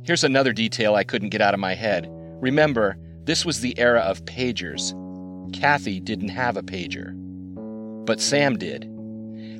Here's 0.04 0.24
another 0.24 0.52
detail 0.52 0.96
I 0.96 1.04
couldn't 1.04 1.28
get 1.28 1.40
out 1.40 1.54
of 1.54 1.60
my 1.60 1.74
head. 1.74 2.08
Remember, 2.40 2.96
this 3.24 3.44
was 3.44 3.60
the 3.60 3.78
era 3.78 4.00
of 4.00 4.24
pagers. 4.24 4.96
Kathy 5.52 6.00
didn't 6.00 6.30
have 6.30 6.56
a 6.56 6.62
pager. 6.62 7.12
But 8.06 8.20
Sam 8.20 8.56
did. 8.56 8.86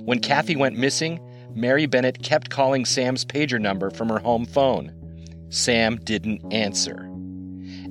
When 0.04 0.18
Kathy 0.18 0.56
went 0.56 0.76
missing, 0.76 1.20
Mary 1.54 1.86
Bennett 1.86 2.22
kept 2.22 2.50
calling 2.50 2.84
Sam's 2.84 3.24
pager 3.24 3.60
number 3.60 3.90
from 3.90 4.08
her 4.08 4.18
home 4.18 4.46
phone. 4.46 4.92
Sam 5.50 5.96
didn't 5.96 6.52
answer. 6.52 7.10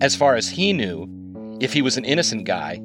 As 0.01 0.15
far 0.15 0.35
as 0.35 0.49
he 0.49 0.73
knew, 0.73 1.57
if 1.59 1.73
he 1.73 1.81
was 1.81 1.97
an 1.97 2.05
innocent 2.05 2.45
guy, 2.45 2.79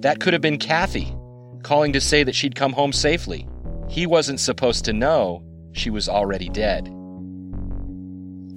that 0.00 0.20
could 0.20 0.32
have 0.32 0.42
been 0.42 0.58
Kathy 0.58 1.14
calling 1.62 1.92
to 1.92 2.00
say 2.00 2.22
that 2.22 2.34
she'd 2.34 2.54
come 2.54 2.72
home 2.72 2.92
safely. 2.92 3.46
He 3.88 4.06
wasn't 4.06 4.40
supposed 4.40 4.84
to 4.84 4.92
know 4.92 5.42
she 5.72 5.90
was 5.90 6.08
already 6.08 6.48
dead. 6.48 6.88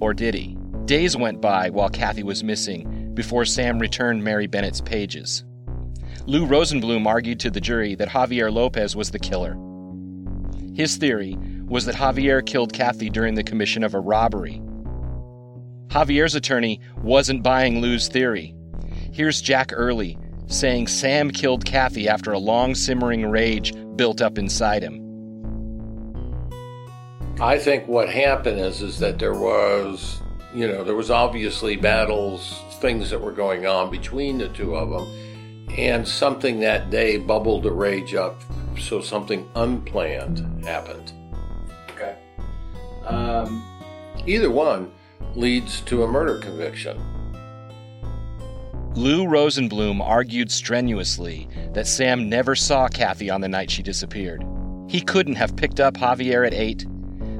Or 0.00 0.14
did 0.14 0.34
he? 0.34 0.56
Days 0.84 1.16
went 1.16 1.40
by 1.40 1.70
while 1.70 1.90
Kathy 1.90 2.22
was 2.22 2.44
missing 2.44 3.14
before 3.14 3.44
Sam 3.44 3.78
returned 3.78 4.22
Mary 4.22 4.46
Bennett's 4.46 4.80
pages. 4.80 5.44
Lou 6.26 6.46
Rosenblum 6.46 7.06
argued 7.06 7.40
to 7.40 7.50
the 7.50 7.60
jury 7.60 7.94
that 7.96 8.08
Javier 8.08 8.52
Lopez 8.52 8.94
was 8.94 9.10
the 9.10 9.18
killer. 9.18 9.56
His 10.74 10.96
theory 10.96 11.36
was 11.68 11.84
that 11.84 11.94
Javier 11.94 12.44
killed 12.44 12.72
Kathy 12.72 13.10
during 13.10 13.34
the 13.34 13.42
commission 13.42 13.84
of 13.84 13.94
a 13.94 14.00
robbery. 14.00 14.60
Javier's 15.88 16.34
attorney 16.34 16.80
wasn't 17.02 17.42
buying 17.42 17.80
Lou's 17.80 18.08
theory. 18.08 18.54
Here's 19.12 19.40
Jack 19.40 19.72
Earley 19.72 20.18
saying 20.48 20.86
Sam 20.86 21.30
killed 21.30 21.64
Kathy 21.64 22.08
after 22.08 22.32
a 22.32 22.38
long 22.38 22.74
simmering 22.74 23.26
rage 23.26 23.72
built 23.96 24.20
up 24.20 24.38
inside 24.38 24.82
him. 24.82 25.04
I 27.40 27.58
think 27.58 27.86
what 27.86 28.08
happened 28.08 28.58
is 28.58 28.82
is 28.82 28.98
that 28.98 29.18
there 29.18 29.34
was, 29.34 30.20
you 30.54 30.66
know, 30.66 30.82
there 30.82 30.96
was 30.96 31.10
obviously 31.10 31.76
battles, 31.76 32.60
things 32.80 33.10
that 33.10 33.20
were 33.20 33.32
going 33.32 33.66
on 33.66 33.90
between 33.90 34.38
the 34.38 34.48
two 34.48 34.74
of 34.74 34.90
them, 34.90 35.06
and 35.76 36.06
something 36.06 36.60
that 36.60 36.90
day 36.90 37.18
bubbled 37.18 37.62
the 37.62 37.70
rage 37.70 38.14
up, 38.14 38.40
so 38.78 39.00
something 39.00 39.48
unplanned 39.54 40.64
happened. 40.64 41.12
Um, 43.08 43.64
Either 44.28 44.50
one 44.50 44.92
leads 45.34 45.80
to 45.82 46.02
a 46.02 46.06
murder 46.06 46.38
conviction. 46.38 46.98
Lou 48.94 49.24
Rosenblum 49.24 50.02
argued 50.02 50.50
strenuously 50.50 51.48
that 51.72 51.86
Sam 51.86 52.28
never 52.28 52.54
saw 52.54 52.88
Kathy 52.88 53.30
on 53.30 53.40
the 53.40 53.48
night 53.48 53.70
she 53.70 53.82
disappeared. 53.82 54.44
He 54.88 55.00
couldn't 55.00 55.36
have 55.36 55.56
picked 55.56 55.80
up 55.80 55.94
Javier 55.94 56.46
at 56.46 56.52
8, 56.52 56.86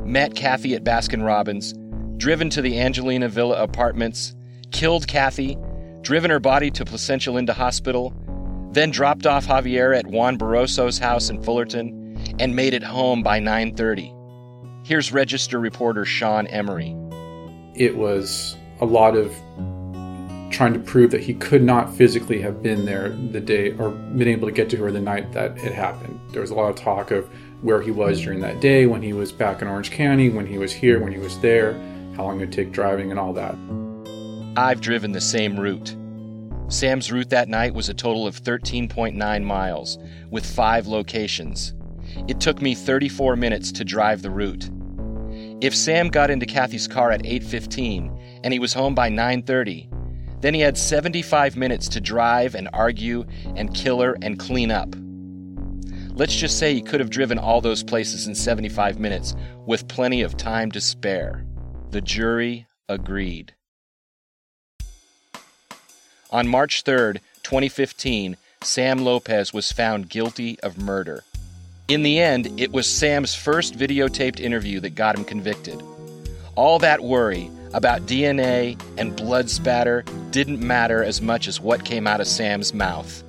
met 0.07 0.35
Kathy 0.35 0.75
at 0.75 0.85
Baskin 0.85 1.25
Robbins, 1.25 1.75
driven 2.17 2.49
to 2.51 2.63
the 2.63 2.81
Angelina 2.81 3.29
Villa 3.29 3.63
apartments, 3.63 4.35
killed 4.71 5.09
Kathy, 5.09 5.59
driven 6.01 6.31
her 6.31 6.41
body 6.41 6.71
to 6.71 6.87
Placentia 6.87 7.33
Linda 7.33 7.53
Hospital, 7.53 8.15
then 8.73 8.91
dropped 8.91 9.27
off 9.27 9.47
Javier 9.47 9.95
at 9.95 10.07
Juan 10.07 10.39
Barroso's 10.39 10.99
house 10.99 11.29
in 11.29 11.43
Fullerton, 11.43 12.17
and 12.39 12.57
made 12.57 12.73
it 12.73 12.83
home 12.83 13.23
by 13.23 13.41
9:30. 13.41 14.18
Here's 14.89 15.13
Register 15.13 15.61
reporter 15.61 16.07
Sean 16.07 16.47
Emery. 16.47 16.97
It 17.75 17.95
was 17.95 18.57
a 18.81 18.87
lot 18.87 19.19
of 19.19 19.35
trying 20.51 20.73
to 20.73 20.79
prove 20.79 21.11
that 21.11 21.21
he 21.21 21.35
could 21.35 21.63
not 21.63 21.95
physically 21.95 22.41
have 22.41 22.63
been 22.63 22.87
there 22.87 23.11
the 23.11 23.39
day 23.39 23.73
or 23.73 23.91
been 23.91 24.29
able 24.29 24.49
to 24.49 24.55
get 24.55 24.71
to 24.71 24.79
her 24.79 24.91
the 24.91 24.99
night 24.99 25.31
that 25.35 25.59
it 25.59 25.75
happened. 25.75 26.19
There 26.31 26.41
was 26.41 26.49
a 26.49 26.55
lot 26.55 26.71
of 26.71 26.77
talk 26.77 27.11
of 27.11 27.29
where 27.61 27.83
he 27.83 27.91
was 27.91 28.23
during 28.23 28.41
that 28.41 28.61
day, 28.61 28.87
when 28.87 29.03
he 29.03 29.13
was 29.13 29.31
back 29.31 29.61
in 29.61 29.69
Orange 29.69 29.91
County, 29.91 30.31
when 30.31 30.47
he 30.47 30.57
was 30.57 30.73
here, 30.73 31.03
when 31.03 31.13
he 31.13 31.19
was 31.19 31.39
there, 31.41 31.75
how 32.17 32.25
long 32.25 32.37
it 32.37 32.47
would 32.47 32.53
take 32.53 32.73
driving, 32.73 33.11
and 33.11 33.21
all 33.21 33.35
that. 33.35 33.57
I've 34.57 34.81
driven 34.81 35.13
the 35.13 35.21
same 35.21 35.61
route. 35.61 35.95
Sam's 36.69 37.13
route 37.13 37.29
that 37.29 37.51
night 37.51 37.75
was 37.75 37.91
a 37.91 37.95
total 37.95 38.27
of 38.27 38.43
13.9 38.43 39.45
miles, 39.45 39.99
with 40.31 40.47
five 40.47 40.87
locations. 40.87 41.75
It 42.27 42.41
took 42.41 42.63
me 42.63 42.75
34 42.75 43.37
minutes 43.37 43.71
to 43.73 43.85
drive 43.85 44.23
the 44.23 44.31
route. 44.31 44.71
If 45.61 45.75
Sam 45.75 46.09
got 46.09 46.31
into 46.31 46.47
Kathy's 46.47 46.87
car 46.87 47.11
at 47.11 47.27
8:15 47.27 48.41
and 48.45 48.53
he 48.53 48.61
was 48.61 48.75
home 48.75 48.95
by 48.95 49.09
9:30, 49.09 49.89
then 50.41 50.55
he 50.55 50.61
had 50.61 50.79
75 50.79 51.57
minutes 51.57 51.89
to 51.89 52.01
drive 52.01 52.55
and 52.55 52.69
argue 52.73 53.25
and 53.57 53.75
kill 53.75 54.01
her 54.01 54.17
and 54.23 54.39
clean 54.39 54.71
up. 54.71 54.95
Let's 56.15 56.37
just 56.37 56.59
say 56.59 56.75
he 56.75 56.81
could 56.81 57.01
have 57.01 57.11
driven 57.11 57.39
all 57.39 57.61
those 57.61 57.83
places 57.83 58.29
in 58.29 58.37
75 58.37 59.01
minutes 59.01 59.35
with 59.67 59.89
plenty 59.89 60.23
of 60.23 60.37
time 60.37 60.71
to 60.73 60.81
spare. 60.81 61.45
The 61.91 62.03
jury 62.03 62.67
agreed. 62.89 63.55
On 66.31 66.47
March 66.47 66.83
3, 66.83 67.15
2015, 67.43 68.37
Sam 68.63 68.99
Lopez 68.99 69.53
was 69.53 69.73
found 69.73 70.09
guilty 70.09 70.59
of 70.61 70.79
murder. 70.79 71.25
In 71.89 72.03
the 72.03 72.19
end, 72.21 72.61
it 72.61 72.71
was 72.71 72.87
Sam's 72.87 73.35
first 73.35 73.75
videotaped 73.75 74.41
interview 74.41 74.79
that 74.81 74.95
got 74.95 75.17
him 75.17 75.25
convicted. 75.25 75.83
All 76.55 76.79
that 76.81 77.03
worry 77.03 77.51
about 77.73 78.03
DNA 78.03 78.79
and 78.99 79.17
blood 79.17 79.49
spatter 79.49 80.05
didn't 80.31 80.61
matter 80.61 81.03
as 81.03 81.23
much 81.23 81.49
as 81.49 81.63
what 81.63 81.87
came 81.87 82.07
out 82.07 82.21
of 82.21 82.27
Sam's 82.27 82.75
mouth. 82.75 83.25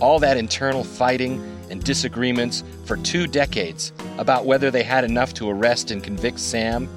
All 0.00 0.18
that 0.18 0.36
internal 0.36 0.82
fighting 0.82 1.40
and 1.70 1.84
disagreements 1.84 2.64
for 2.84 2.96
two 2.96 3.28
decades 3.28 3.92
about 4.18 4.44
whether 4.44 4.72
they 4.72 4.82
had 4.82 5.04
enough 5.04 5.32
to 5.34 5.48
arrest 5.48 5.92
and 5.92 6.02
convict 6.02 6.40
Sam, 6.40 6.88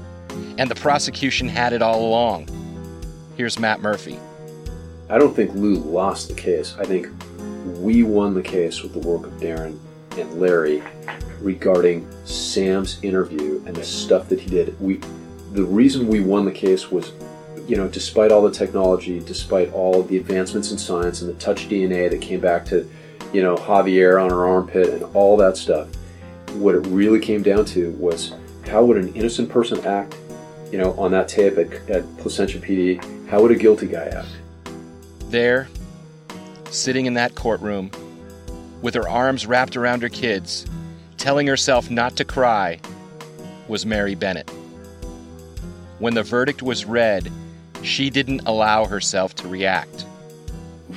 and 0.57 0.67
the 0.67 0.73
prosecution 0.73 1.47
had 1.47 1.73
it 1.73 1.83
all 1.83 2.07
along. 2.07 2.47
Here's 3.37 3.59
Matt 3.59 3.83
Murphy. 3.83 4.17
I 5.11 5.19
don't 5.19 5.35
think 5.35 5.53
Lou 5.53 5.75
lost 5.75 6.27
the 6.27 6.33
case. 6.33 6.75
I 6.79 6.85
think 6.85 7.07
we 7.77 8.01
won 8.01 8.33
the 8.33 8.41
case 8.41 8.81
with 8.81 8.93
the 8.93 9.07
work 9.07 9.27
of 9.27 9.33
Darren 9.33 9.77
and 10.17 10.39
Larry 10.39 10.83
regarding 11.41 12.07
Sam's 12.25 13.01
interview 13.01 13.61
and 13.65 13.75
the 13.75 13.83
stuff 13.83 14.29
that 14.29 14.39
he 14.39 14.49
did. 14.49 14.79
We, 14.79 14.99
the 15.51 15.63
reason 15.63 16.07
we 16.07 16.19
won 16.19 16.45
the 16.45 16.51
case 16.51 16.91
was, 16.91 17.13
you 17.67 17.75
know, 17.75 17.87
despite 17.87 18.31
all 18.31 18.41
the 18.41 18.51
technology, 18.51 19.19
despite 19.19 19.71
all 19.73 20.03
the 20.03 20.17
advancements 20.17 20.71
in 20.71 20.77
science 20.77 21.21
and 21.21 21.29
the 21.29 21.39
touch 21.39 21.67
DNA 21.67 22.09
that 22.09 22.21
came 22.21 22.39
back 22.39 22.65
to, 22.65 22.89
you 23.33 23.41
know, 23.41 23.55
Javier 23.55 24.23
on 24.23 24.29
her 24.29 24.45
armpit 24.45 24.89
and 24.89 25.03
all 25.15 25.37
that 25.37 25.57
stuff, 25.57 25.87
what 26.53 26.75
it 26.75 26.85
really 26.87 27.19
came 27.19 27.41
down 27.43 27.65
to 27.65 27.91
was 27.91 28.33
how 28.67 28.83
would 28.83 28.97
an 28.97 29.13
innocent 29.13 29.49
person 29.49 29.83
act, 29.85 30.17
you 30.71 30.77
know, 30.77 30.93
on 30.93 31.11
that 31.11 31.27
tape 31.27 31.57
at, 31.57 31.73
at 31.89 32.17
Placentia 32.17 32.59
PD? 32.59 33.27
How 33.27 33.41
would 33.41 33.51
a 33.51 33.55
guilty 33.55 33.87
guy 33.87 34.05
act? 34.05 34.27
There, 35.29 35.67
sitting 36.69 37.05
in 37.05 37.13
that 37.15 37.35
courtroom, 37.35 37.91
with 38.81 38.93
her 38.93 39.07
arms 39.07 39.45
wrapped 39.45 39.75
around 39.75 40.01
her 40.01 40.09
kids, 40.09 40.65
telling 41.17 41.47
herself 41.47 41.89
not 41.89 42.15
to 42.17 42.25
cry, 42.25 42.79
was 43.67 43.85
Mary 43.85 44.15
Bennett. 44.15 44.49
When 45.99 46.13
the 46.13 46.23
verdict 46.23 46.61
was 46.61 46.85
read, 46.85 47.31
she 47.81 48.09
didn't 48.09 48.41
allow 48.45 48.85
herself 48.85 49.35
to 49.35 49.47
react. 49.47 50.01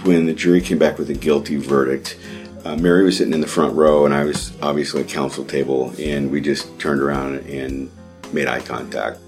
When 0.02 0.26
the 0.26 0.34
jury 0.34 0.60
came 0.60 0.78
back 0.78 0.98
with 0.98 1.10
a 1.10 1.14
guilty 1.14 1.56
verdict, 1.56 2.18
uh, 2.64 2.76
Mary 2.76 3.04
was 3.04 3.16
sitting 3.16 3.32
in 3.32 3.40
the 3.40 3.46
front 3.46 3.74
row, 3.74 4.04
and 4.04 4.14
I 4.14 4.24
was 4.24 4.52
obviously 4.60 5.02
at 5.02 5.08
counsel 5.08 5.44
table, 5.44 5.92
and 5.98 6.30
we 6.30 6.40
just 6.40 6.78
turned 6.78 7.00
around 7.00 7.38
and 7.46 7.90
made 8.32 8.48
eye 8.48 8.60
contact. 8.60 9.18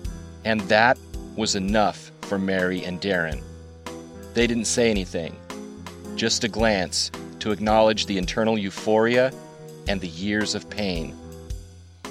And 0.44 0.60
that 0.62 0.98
was 1.36 1.54
enough 1.54 2.10
for 2.22 2.38
Mary 2.38 2.84
and 2.84 3.00
Darren. 3.00 3.42
They 4.34 4.46
didn't 4.46 4.66
say 4.66 4.90
anything, 4.90 5.36
just 6.16 6.44
a 6.44 6.48
glance 6.48 7.10
to 7.40 7.52
acknowledge 7.52 8.06
the 8.06 8.18
internal 8.18 8.58
euphoria 8.58 9.32
and 9.88 10.00
the 10.00 10.08
years 10.08 10.54
of 10.54 10.70
pain. 10.70 11.16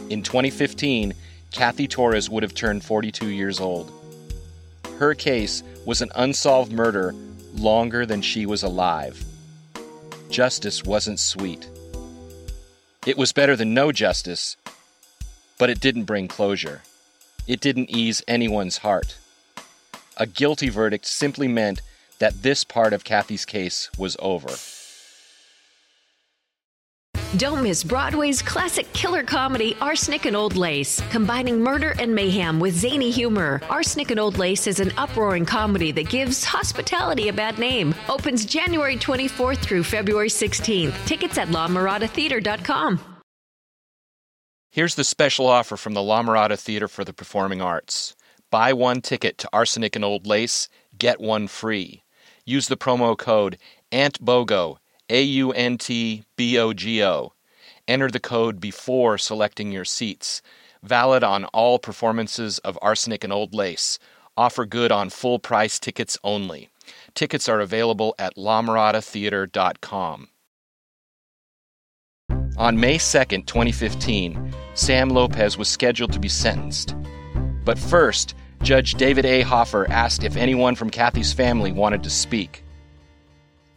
In 0.09 0.23
2015, 0.23 1.13
Kathy 1.51 1.87
Torrez 1.87 2.29
would 2.29 2.43
have 2.43 2.53
turned 2.53 2.83
42 2.83 3.29
years 3.29 3.59
old. 3.59 3.91
Her 4.97 5.13
case 5.13 5.63
was 5.85 6.01
an 6.01 6.11
unsolved 6.15 6.71
murder 6.71 7.13
longer 7.55 8.05
than 8.05 8.21
she 8.21 8.45
was 8.45 8.63
alive. 8.63 9.23
Justice 10.29 10.83
wasn't 10.83 11.19
sweet. 11.19 11.67
It 13.05 13.17
was 13.17 13.31
better 13.31 13.55
than 13.55 13.73
no 13.73 13.91
justice, 13.91 14.57
but 15.57 15.69
it 15.69 15.79
didn't 15.79 16.03
bring 16.03 16.27
closure. 16.27 16.81
It 17.47 17.61
didn't 17.61 17.89
ease 17.89 18.21
anyone's 18.27 18.77
heart. 18.77 19.17
A 20.17 20.25
guilty 20.25 20.69
verdict 20.69 21.05
simply 21.05 21.47
meant 21.47 21.81
that 22.19 22.43
this 22.43 22.63
part 22.63 22.93
of 22.93 23.03
Kathy's 23.03 23.45
case 23.45 23.89
was 23.97 24.17
over. 24.19 24.53
Don't 27.37 27.61
miss 27.61 27.83
Broadway's 27.83 28.41
classic 28.41 28.91
killer 28.93 29.21
comedy, 29.21 29.77
Arsenic 29.81 30.25
and 30.25 30.35
Old 30.35 30.57
Lace, 30.57 30.99
combining 31.11 31.61
murder 31.61 31.93
and 31.99 32.15
mayhem 32.15 32.59
with 32.59 32.73
zany 32.73 33.11
humor. 33.11 33.61
Arsenic 33.69 34.09
and 34.09 34.19
Old 34.19 34.39
Lace 34.39 34.65
is 34.65 34.79
an 34.79 34.91
uproaring 34.97 35.45
comedy 35.45 35.91
that 35.91 36.09
gives 36.09 36.43
hospitality 36.43 37.27
a 37.27 37.33
bad 37.33 37.59
name. 37.59 37.93
Opens 38.09 38.45
January 38.45 38.97
24th 38.97 39.59
through 39.59 39.83
February 39.83 40.27
16th. 40.27 41.05
Tickets 41.05 41.37
at 41.37 41.49
LaMiradaTheater.com. 41.49 42.99
Here's 44.71 44.95
the 44.95 45.03
special 45.03 45.45
offer 45.45 45.77
from 45.77 45.93
the 45.93 46.01
La 46.01 46.23
Mirada 46.23 46.57
Theater 46.57 46.87
for 46.87 47.05
the 47.05 47.13
Performing 47.13 47.61
Arts. 47.61 48.15
Buy 48.49 48.73
one 48.73 49.01
ticket 49.01 49.37
to 49.37 49.49
Arsenic 49.53 49.95
and 49.95 50.03
Old 50.03 50.25
Lace, 50.25 50.67
get 50.97 51.21
one 51.21 51.47
free. 51.47 52.01
Use 52.43 52.67
the 52.67 52.77
promo 52.77 53.15
code 53.15 53.59
AUNTBOGO, 53.91 54.77
A 55.09 55.21
U 55.21 55.51
N 55.51 55.77
T 55.77 56.23
B 56.35 56.57
O 56.57 56.73
G 56.73 57.03
O. 57.03 57.33
Enter 57.87 58.09
the 58.09 58.19
code 58.19 58.59
before 58.59 59.17
selecting 59.17 59.71
your 59.71 59.85
seats. 59.85 60.41
Valid 60.83 61.23
on 61.23 61.45
all 61.45 61.79
performances 61.79 62.59
of 62.59 62.77
Arsenic 62.81 63.23
and 63.23 63.33
Old 63.33 63.53
Lace. 63.53 63.99
Offer 64.37 64.65
good 64.65 64.91
on 64.91 65.09
full 65.09 65.39
price 65.39 65.79
tickets 65.79 66.17
only. 66.23 66.69
Tickets 67.13 67.49
are 67.49 67.59
available 67.59 68.15
at 68.17 68.35
lamiradatheater.com. 68.35 70.29
On 72.57 72.79
May 72.79 72.97
2nd, 72.97 73.45
2015, 73.45 74.53
Sam 74.73 75.09
Lopez 75.09 75.57
was 75.57 75.67
scheduled 75.67 76.11
to 76.13 76.19
be 76.19 76.27
sentenced. 76.27 76.95
But 77.65 77.79
first, 77.79 78.35
Judge 78.63 78.95
David 78.95 79.25
A. 79.25 79.41
Hoffer 79.41 79.89
asked 79.89 80.23
if 80.23 80.35
anyone 80.35 80.75
from 80.75 80.89
Kathy's 80.89 81.33
family 81.33 81.71
wanted 81.71 82.03
to 82.03 82.09
speak. 82.09 82.63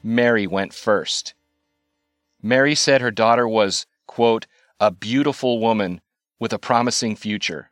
Mary 0.02 0.46
went 0.46 0.74
first. 0.74 1.34
Mary 2.42 2.74
said 2.74 3.00
her 3.00 3.10
daughter 3.10 3.46
was, 3.46 3.86
quote, 4.06 4.46
a 4.80 4.90
beautiful 4.90 5.60
woman 5.60 6.00
with 6.40 6.52
a 6.52 6.58
promising 6.58 7.14
future. 7.14 7.70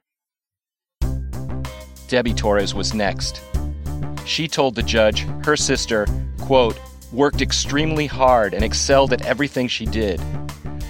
Debbie 2.06 2.34
Torrez 2.34 2.72
was 2.72 2.94
next. 2.94 3.42
She 4.24 4.46
told 4.46 4.74
the 4.74 4.82
judge 4.82 5.22
her 5.44 5.56
sister, 5.56 6.06
quote, 6.40 6.78
worked 7.12 7.42
extremely 7.42 8.06
hard 8.06 8.54
and 8.54 8.62
excelled 8.62 9.12
at 9.12 9.26
everything 9.26 9.66
she 9.66 9.86
did. 9.86 10.20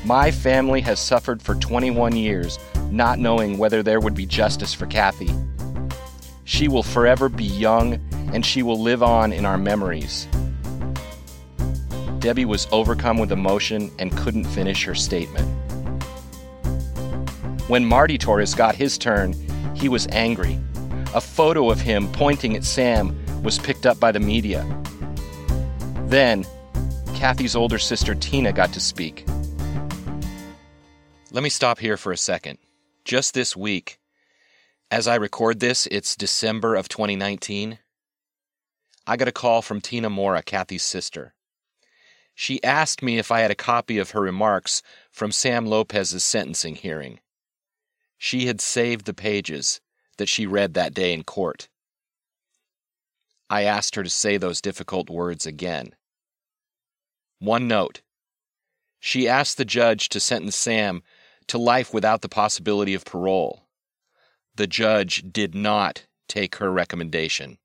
My 0.05 0.31
family 0.31 0.81
has 0.83 1.01
suffered 1.01 1.41
for 1.41 1.55
21 1.55 2.17
years, 2.17 2.59
not 2.91 3.19
knowing 3.19 3.57
whether 3.57 3.83
there 3.83 4.01
would 4.01 4.15
be 4.15 4.27
justice 4.27 4.75
for 4.75 4.87
Kathy. 4.87 5.31
She 6.45 6.69
will 6.69 6.83
forever 6.83 7.29
be 7.29 7.45
young, 7.45 7.95
and 8.35 8.45
she 8.45 8.63
will 8.63 8.81
live 8.81 9.03
on 9.03 9.33
in 9.33 9.47
our 9.47 9.59
memories. 9.59 10.27
Debbie 12.21 12.45
was 12.45 12.69
overcome 12.71 13.19
with 13.19 13.33
emotion 13.33 13.91
and 13.99 14.15
couldn't 14.15 14.45
finish 14.45 14.85
her 14.85 14.95
statement. 14.95 15.49
When 17.69 17.85
Marty 17.85 18.19
Torrez 18.19 18.55
got 18.55 18.75
his 18.75 18.99
turn, 18.99 19.33
he 19.75 19.89
was 19.89 20.07
angry. 20.09 20.61
A 21.15 21.21
photo 21.21 21.71
of 21.71 21.81
him 21.81 22.13
pointing 22.13 22.55
at 22.57 22.65
Sam 22.65 23.17
was 23.43 23.59
picked 23.59 23.87
up 23.87 23.99
by 23.99 24.13
the 24.13 24.21
media. 24.21 24.67
Then, 26.07 26.45
Kathy's 27.15 27.57
older 27.57 27.79
sister 27.79 28.15
Tina 28.15 28.53
got 28.53 28.73
to 28.75 28.81
speak. 28.81 29.25
Let 31.33 31.43
me 31.43 31.49
stop 31.49 31.79
here 31.79 31.97
for 31.97 32.13
a 32.13 32.17
second. 32.17 32.59
Just 33.05 33.33
this 33.33 33.57
week, 33.57 33.99
as 34.91 35.09
I 35.09 35.15
record 35.15 35.61
this, 35.61 35.87
it's 35.87 36.17
December 36.17 36.75
of 36.75 36.89
2019. 36.89 37.79
I 39.07 39.17
got 39.17 39.29
a 39.29 39.33
call 39.33 39.63
from 39.63 39.81
Tina 39.81 40.11
Mora, 40.11 40.43
Kathy's 40.43 40.83
sister. 40.83 41.35
She 42.41 42.65
asked 42.65 43.03
me 43.03 43.19
if 43.19 43.31
I 43.31 43.41
had 43.41 43.51
a 43.51 43.55
copy 43.55 43.99
of 43.99 44.13
her 44.13 44.21
remarks 44.23 44.81
from 45.11 45.31
Sam 45.31 45.67
Lopez's 45.67 46.25
sentencing 46.25 46.77
hearing. 46.77 47.21
She 48.17 48.47
had 48.47 48.63
saved 48.63 49.05
the 49.05 49.13
pages 49.13 49.83
that 50.17 50.31
she 50.31 50.47
read 50.47 50.73
that 50.73 50.95
day 50.95 51.13
in 51.13 51.23
court. 51.23 51.69
I 53.51 53.65
asked 53.65 53.95
her 53.95 54.03
to 54.03 54.09
say 54.09 54.39
those 54.39 54.63
difficult 54.63 55.11
words 55.11 55.45
again. 55.45 55.95
One 57.41 57.69
note. 57.69 58.01
She 59.01 59.29
asked 59.29 59.59
the 59.59 59.67
judge 59.67 60.09
to 60.09 60.19
sentence 60.19 60.57
Sam 60.57 61.03
to 61.49 61.59
life 61.59 61.93
without 61.93 62.23
the 62.23 62.31
possibility 62.31 62.95
of 62.95 63.05
parole. 63.05 63.69
The 64.55 64.67
judge 64.67 65.25
did 65.31 65.55
not 65.55 66.07
take 66.27 66.57
her 66.57 66.73
recommendation. 66.73 67.59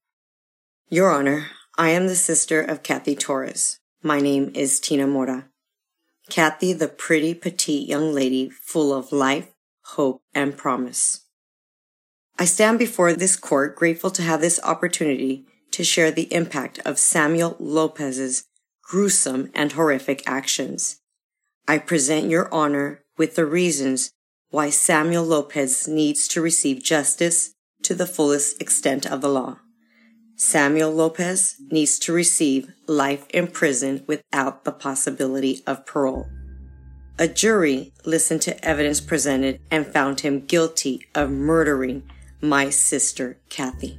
Your 0.90 1.12
Honor, 1.12 1.48
I 1.78 1.92
am 1.92 2.08
the 2.08 2.16
sister 2.18 2.62
of 2.62 2.84
Kathy 2.84 3.16
Torrez. 3.16 3.80
My 4.06 4.20
name 4.20 4.52
is 4.54 4.80
Tina 4.80 5.08
Mora. 5.08 5.50
Kathy, 6.30 6.74
the 6.74 6.88
pretty, 6.88 7.34
petite 7.34 7.88
young 7.88 8.14
lady 8.14 8.52
full 8.52 8.94
of 8.94 9.12
life, 9.12 9.48
hope, 9.82 10.22
and 10.32 10.56
promise. 10.56 11.22
I 12.38 12.46
stand 12.46 12.78
before 12.78 13.14
this 13.14 13.36
court 13.36 13.76
grateful 13.76 14.12
to 14.12 14.22
have 14.22 14.42
this 14.42 14.60
opportunity 14.64 15.48
to 15.72 15.84
share 15.84 16.12
the 16.12 16.32
impact 16.32 16.78
of 16.86 17.00
Samuel 17.00 17.56
Lopez's 17.58 18.44
gruesome 18.84 19.50
and 19.56 19.72
horrific 19.72 20.22
actions. 20.28 21.00
I 21.68 21.80
present 21.80 22.30
your 22.30 22.54
honor 22.54 23.02
with 23.18 23.34
the 23.34 23.48
reasons 23.48 24.12
why 24.52 24.70
Samuel 24.70 25.24
Lopez 25.24 25.88
needs 25.88 26.28
to 26.28 26.42
receive 26.42 26.84
justice 26.84 27.56
to 27.82 27.96
the 27.96 28.06
fullest 28.06 28.62
extent 28.62 29.08
of 29.08 29.22
the 29.22 29.30
law. 29.30 29.62
Samuel 30.38 30.92
Lopez 30.92 31.56
needs 31.72 31.98
to 32.00 32.12
receive 32.12 32.74
life 32.88 33.26
in 33.30 33.48
prison 33.48 34.04
without 34.06 34.66
the 34.66 34.72
possibility 34.72 35.62
of 35.66 35.86
parole. 35.86 36.28
A 37.18 37.30
jury 37.30 37.94
listened 38.04 38.42
to 38.42 38.66
evidence 38.66 39.00
presented 39.00 39.62
and 39.72 39.88
found 39.88 40.20
him 40.20 40.46
guilty 40.46 41.06
of 41.16 41.32
murdering 41.32 42.04
my 42.42 42.70
sister, 42.70 43.38
Kathy. 43.50 43.98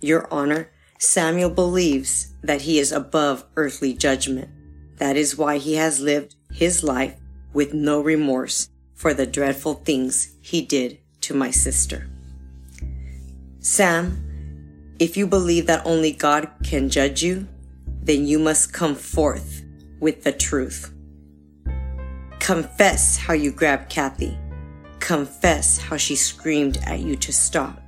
Your 0.00 0.26
Honor, 0.32 0.70
Samuel 0.98 1.50
believes 1.50 2.34
that 2.42 2.62
he 2.62 2.80
is 2.80 2.90
above 2.90 3.44
earthly 3.54 3.94
judgment. 3.94 4.48
That 4.96 5.16
is 5.16 5.38
why 5.38 5.58
he 5.58 5.74
has 5.74 6.00
lived 6.00 6.34
his 6.52 6.82
life 6.82 7.14
with 7.52 7.72
no 7.72 8.00
remorse 8.00 8.68
for 8.94 9.14
the 9.14 9.26
dreadful 9.26 9.74
things 9.74 10.34
he 10.40 10.62
did 10.62 10.98
to 11.20 11.34
my 11.34 11.52
sister. 11.52 12.08
Sam, 13.60 14.23
if 14.98 15.16
you 15.16 15.26
believe 15.26 15.66
that 15.66 15.84
only 15.84 16.12
God 16.12 16.48
can 16.62 16.88
judge 16.88 17.22
you, 17.22 17.48
then 18.02 18.26
you 18.26 18.38
must 18.38 18.72
come 18.72 18.94
forth 18.94 19.64
with 20.00 20.24
the 20.24 20.32
truth. 20.32 20.92
Confess 22.38 23.16
how 23.16 23.32
you 23.32 23.50
grabbed 23.50 23.88
Kathy. 23.88 24.38
Confess 25.00 25.78
how 25.78 25.96
she 25.96 26.14
screamed 26.14 26.78
at 26.84 27.00
you 27.00 27.16
to 27.16 27.32
stop. 27.32 27.80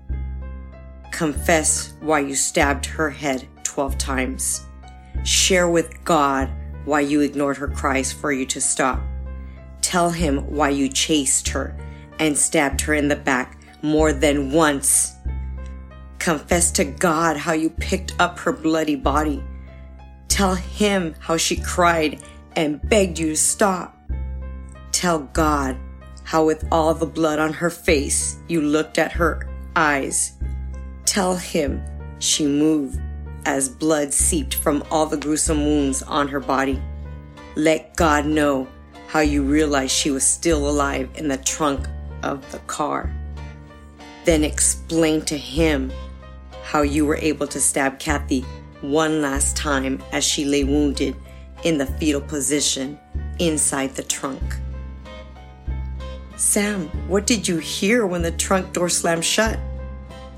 Confess 1.12 1.94
why 2.00 2.20
you 2.20 2.34
stabbed 2.34 2.86
her 2.86 3.10
head 3.10 3.46
12 3.64 3.98
times. 3.98 4.66
Share 5.24 5.68
with 5.68 6.02
God 6.04 6.50
why 6.84 7.00
you 7.00 7.20
ignored 7.20 7.56
her 7.58 7.68
cries 7.68 8.12
for 8.12 8.32
you 8.32 8.46
to 8.46 8.60
stop. 8.60 9.00
Tell 9.82 10.10
him 10.10 10.38
why 10.50 10.70
you 10.70 10.88
chased 10.88 11.48
her 11.48 11.76
and 12.18 12.36
stabbed 12.36 12.80
her 12.82 12.94
in 12.94 13.08
the 13.08 13.16
back 13.16 13.58
more 13.82 14.12
than 14.12 14.52
once. 14.52 15.15
Confess 16.26 16.72
to 16.72 16.84
God 16.84 17.36
how 17.36 17.52
you 17.52 17.70
picked 17.70 18.12
up 18.18 18.40
her 18.40 18.50
bloody 18.50 18.96
body. 18.96 19.44
Tell 20.26 20.56
him 20.56 21.14
how 21.20 21.36
she 21.36 21.54
cried 21.54 22.20
and 22.56 22.82
begged 22.88 23.20
you 23.20 23.28
to 23.28 23.36
stop. 23.36 23.96
Tell 24.90 25.20
God 25.20 25.76
how, 26.24 26.44
with 26.44 26.66
all 26.72 26.94
the 26.94 27.06
blood 27.06 27.38
on 27.38 27.52
her 27.52 27.70
face, 27.70 28.38
you 28.48 28.60
looked 28.60 28.98
at 28.98 29.12
her 29.12 29.48
eyes. 29.76 30.32
Tell 31.04 31.36
him 31.36 31.80
she 32.18 32.44
moved 32.44 32.98
as 33.44 33.68
blood 33.68 34.12
seeped 34.12 34.56
from 34.56 34.82
all 34.90 35.06
the 35.06 35.16
gruesome 35.16 35.64
wounds 35.64 36.02
on 36.02 36.26
her 36.26 36.40
body. 36.40 36.82
Let 37.54 37.94
God 37.94 38.26
know 38.26 38.66
how 39.06 39.20
you 39.20 39.44
realized 39.44 39.92
she 39.92 40.10
was 40.10 40.24
still 40.24 40.68
alive 40.68 41.08
in 41.14 41.28
the 41.28 41.38
trunk 41.38 41.86
of 42.24 42.50
the 42.50 42.58
car. 42.66 43.14
Then 44.24 44.42
explain 44.42 45.22
to 45.26 45.38
him 45.38 45.92
how 46.66 46.82
you 46.82 47.06
were 47.06 47.16
able 47.18 47.46
to 47.46 47.60
stab 47.60 48.00
Kathy 48.00 48.44
one 48.80 49.22
last 49.22 49.56
time 49.56 50.02
as 50.10 50.24
she 50.24 50.44
lay 50.44 50.64
wounded 50.64 51.14
in 51.62 51.78
the 51.78 51.86
fetal 51.86 52.20
position 52.20 52.98
inside 53.38 53.94
the 53.94 54.02
trunk. 54.02 54.42
Sam, 56.36 56.88
what 57.06 57.24
did 57.24 57.46
you 57.46 57.58
hear 57.58 58.04
when 58.04 58.22
the 58.22 58.32
trunk 58.32 58.72
door 58.72 58.88
slammed 58.88 59.24
shut? 59.24 59.60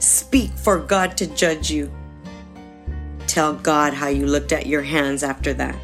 Speak 0.00 0.50
for 0.50 0.78
God 0.78 1.16
to 1.16 1.26
judge 1.34 1.70
you. 1.70 1.90
Tell 3.26 3.54
God 3.54 3.94
how 3.94 4.08
you 4.08 4.26
looked 4.26 4.52
at 4.52 4.66
your 4.66 4.82
hands 4.82 5.22
after 5.22 5.54
that. 5.54 5.76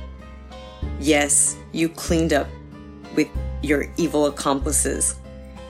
Yes, 1.01 1.57
you 1.73 1.89
cleaned 1.89 2.35
up 2.35 2.49
with 3.17 3.29
your 3.63 3.87
evil 3.97 4.27
accomplices. 4.27 5.17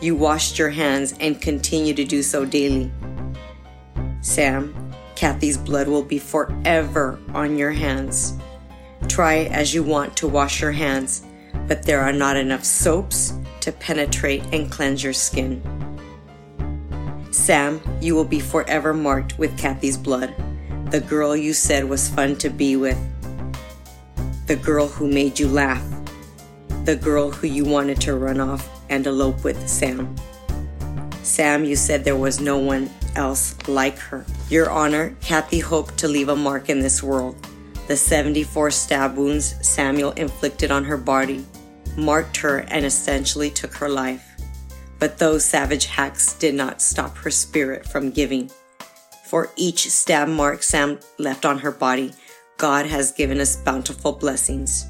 You 0.01 0.17
washed 0.17 0.59
your 0.59 0.71
hands 0.71 1.15
and 1.21 1.41
continue 1.41 1.95
to 1.95 2.05
do 2.05 2.25
so 2.25 2.45
daily. 2.45 2.91
Sam, 4.25 4.75
Kathy's 5.17 5.59
blood 5.59 5.87
will 5.87 6.03
be 6.03 6.19
forever 6.19 7.21
on 7.35 7.59
your 7.59 7.73
hands. 7.73 8.33
Try 9.07 9.45
as 9.45 9.75
you 9.75 9.83
want 9.83 10.17
to 10.17 10.27
wash 10.27 10.63
your 10.63 10.73
hands, 10.73 11.27
but 11.69 11.83
there 11.83 12.01
are 12.01 12.13
not 12.13 12.39
enough 12.39 12.65
soaps 12.65 13.35
to 13.61 13.71
penetrate 13.71 14.43
and 14.51 14.73
cleanse 14.73 15.05
your 15.05 15.13
skin. 15.13 15.63
Sam, 17.33 17.83
you 18.01 18.15
will 18.15 18.25
be 18.25 18.41
forever 18.41 18.95
marked 18.95 19.39
with 19.39 19.59
Kathy's 19.59 19.99
blood, 19.99 20.35
the 20.91 21.01
girl 21.01 21.37
you 21.37 21.53
said 21.53 21.85
was 21.85 22.09
fun 22.09 22.35
to 22.37 22.49
be 22.49 22.77
with, 22.77 22.99
the 24.47 24.57
girl 24.57 24.89
who 24.89 25.07
made 25.07 25.39
you 25.39 25.49
laugh, 25.49 25.85
the 26.85 26.97
girl 26.97 27.31
who 27.31 27.47
you 27.47 27.67
wanted 27.67 28.01
to 28.01 28.17
run 28.17 28.41
off 28.41 28.67
and 28.89 29.07
elope 29.07 29.45
with, 29.45 29.69
Sam. 29.69 30.17
Sam, 31.23 31.67
you 31.67 31.77
said 31.77 32.05
there 32.05 32.17
was 32.17 32.41
no 32.41 32.57
one 32.57 32.89
else 33.17 33.57
like 33.69 33.99
her. 33.99 34.25
Your 34.49 34.71
Honor, 34.71 35.17
Kathy 35.21 35.61
hoped 35.61 35.99
to 35.99 36.09
leave 36.09 36.29
a 36.29 36.37
mark 36.37 36.69
in 36.69 36.81
this 36.81 37.03
world. 37.03 37.37
The 37.87 37.97
74 37.97 38.71
stab 38.71 39.17
wounds 39.17 39.55
Samuel 39.67 40.13
inflicted 40.13 40.71
on 40.71 40.85
her 40.85 40.97
body 40.97 41.45
marked 41.97 42.39
her 42.39 42.59
and 42.59 42.85
essentially 42.85 43.51
took 43.51 43.75
her 43.75 43.89
life. 43.89 44.31
But 44.99 45.19
those 45.19 45.45
savage 45.45 45.87
hacks 45.87 46.35
did 46.35 46.55
not 46.55 46.81
stop 46.81 47.17
her 47.19 47.31
spirit 47.31 47.87
from 47.87 48.11
giving. 48.11 48.51
For 49.27 49.51
each 49.57 49.91
stab 49.91 50.29
mark 50.29 50.63
Sam 50.63 50.99
left 51.19 51.45
on 51.45 51.59
her 51.59 51.71
body, 51.71 52.13
God 52.57 52.87
has 52.87 53.13
given 53.13 53.41
us 53.41 53.57
bountiful 53.57 54.13
blessings. 54.13 54.87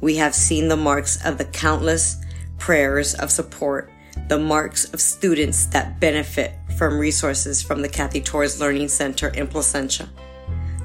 We 0.00 0.16
have 0.16 0.34
seen 0.34 0.68
the 0.68 0.76
marks 0.76 1.24
of 1.24 1.38
the 1.38 1.46
countless 1.46 2.16
prayers 2.58 3.14
of 3.14 3.30
support, 3.30 3.90
the 4.28 4.38
marks 4.38 4.92
of 4.92 5.00
students 5.00 5.66
that 5.66 6.00
benefit 6.00 6.52
from 6.76 6.98
resources 6.98 7.62
from 7.62 7.80
the 7.80 7.88
Kathy 7.88 8.20
Torrez 8.20 8.60
Learning 8.60 8.88
Center 8.88 9.28
in 9.28 9.46
Placentia, 9.46 10.08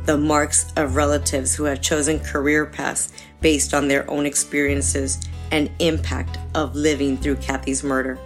the 0.06 0.18
marks 0.18 0.72
of 0.78 0.96
relatives 0.96 1.54
who 1.54 1.66
have 1.66 1.82
chosen 1.82 2.20
career 2.20 2.66
paths 2.66 3.12
based 3.42 3.74
on 3.74 3.88
their 3.88 4.10
own 4.10 4.26
experiences 4.26 5.20
and 5.52 5.70
impact 5.80 6.40
of 6.56 6.76
living 6.76 7.18
through 7.18 7.36
Kathy's 7.36 7.84
murder. 7.84 8.18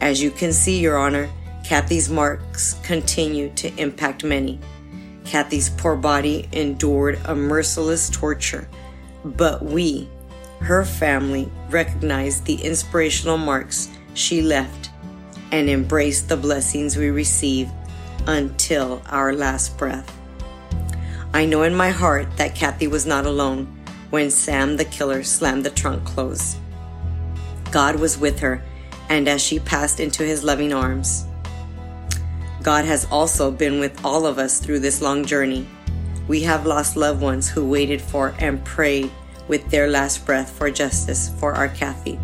As 0.00 0.22
you 0.22 0.30
can 0.30 0.52
see, 0.52 0.78
Your 0.78 0.98
Honor, 0.98 1.28
Kathy's 1.64 2.08
marks 2.08 2.74
continue 2.82 3.50
to 3.54 3.74
impact 3.76 4.22
many. 4.22 4.60
Kathy's 5.24 5.70
poor 5.70 5.96
body 5.96 6.48
endured 6.52 7.18
a 7.24 7.34
merciless 7.34 8.10
torture, 8.10 8.68
but 9.24 9.64
we, 9.64 10.08
her 10.60 10.84
family, 10.84 11.50
recognized 11.70 12.44
the 12.44 12.54
inspirational 12.62 13.38
marks 13.38 13.88
she 14.14 14.42
left 14.42 14.87
and 15.52 15.68
embrace 15.68 16.22
the 16.22 16.36
blessings 16.36 16.96
we 16.96 17.10
receive 17.10 17.70
until 18.26 19.02
our 19.08 19.32
last 19.32 19.76
breath. 19.78 20.14
I 21.32 21.44
know 21.44 21.62
in 21.62 21.74
my 21.74 21.90
heart 21.90 22.36
that 22.36 22.54
Kathy 22.54 22.86
was 22.86 23.06
not 23.06 23.26
alone 23.26 23.66
when 24.10 24.30
Sam 24.30 24.76
the 24.76 24.84
killer 24.84 25.22
slammed 25.22 25.64
the 25.64 25.70
trunk 25.70 26.04
closed. 26.04 26.58
God 27.70 27.96
was 28.00 28.18
with 28.18 28.40
her 28.40 28.62
and 29.08 29.28
as 29.28 29.42
she 29.42 29.58
passed 29.58 30.00
into 30.00 30.22
his 30.22 30.44
loving 30.44 30.72
arms. 30.72 31.26
God 32.62 32.84
has 32.84 33.06
also 33.10 33.50
been 33.50 33.80
with 33.80 34.04
all 34.04 34.26
of 34.26 34.38
us 34.38 34.58
through 34.58 34.80
this 34.80 35.00
long 35.00 35.24
journey. 35.24 35.66
We 36.26 36.42
have 36.42 36.66
lost 36.66 36.96
loved 36.96 37.22
ones 37.22 37.48
who 37.48 37.68
waited 37.68 38.02
for 38.02 38.34
and 38.38 38.64
prayed 38.64 39.10
with 39.48 39.68
their 39.70 39.88
last 39.88 40.26
breath 40.26 40.50
for 40.50 40.70
justice 40.70 41.30
for 41.40 41.54
our 41.54 41.68
Kathy. 41.68 42.18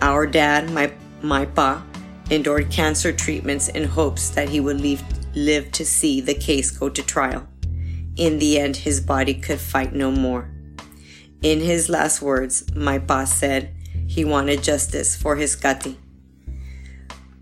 Our 0.00 0.26
dad, 0.26 0.70
my, 0.70 0.92
my 1.20 1.44
pa, 1.44 1.84
endured 2.30 2.70
cancer 2.70 3.12
treatments 3.12 3.68
in 3.68 3.84
hopes 3.84 4.30
that 4.30 4.48
he 4.48 4.60
would 4.60 4.80
leave, 4.80 5.02
live 5.34 5.72
to 5.72 5.84
see 5.84 6.20
the 6.20 6.34
case 6.34 6.70
go 6.70 6.88
to 6.88 7.02
trial. 7.02 7.46
In 8.16 8.38
the 8.38 8.58
end, 8.58 8.76
his 8.76 9.00
body 9.00 9.34
could 9.34 9.60
fight 9.60 9.94
no 9.94 10.10
more. 10.10 10.50
In 11.42 11.60
his 11.60 11.88
last 11.88 12.20
words, 12.20 12.64
my 12.74 12.98
boss 12.98 13.32
said 13.32 13.74
he 14.06 14.24
wanted 14.24 14.62
justice 14.62 15.14
for 15.14 15.36
his 15.36 15.54
Kati. 15.54 15.96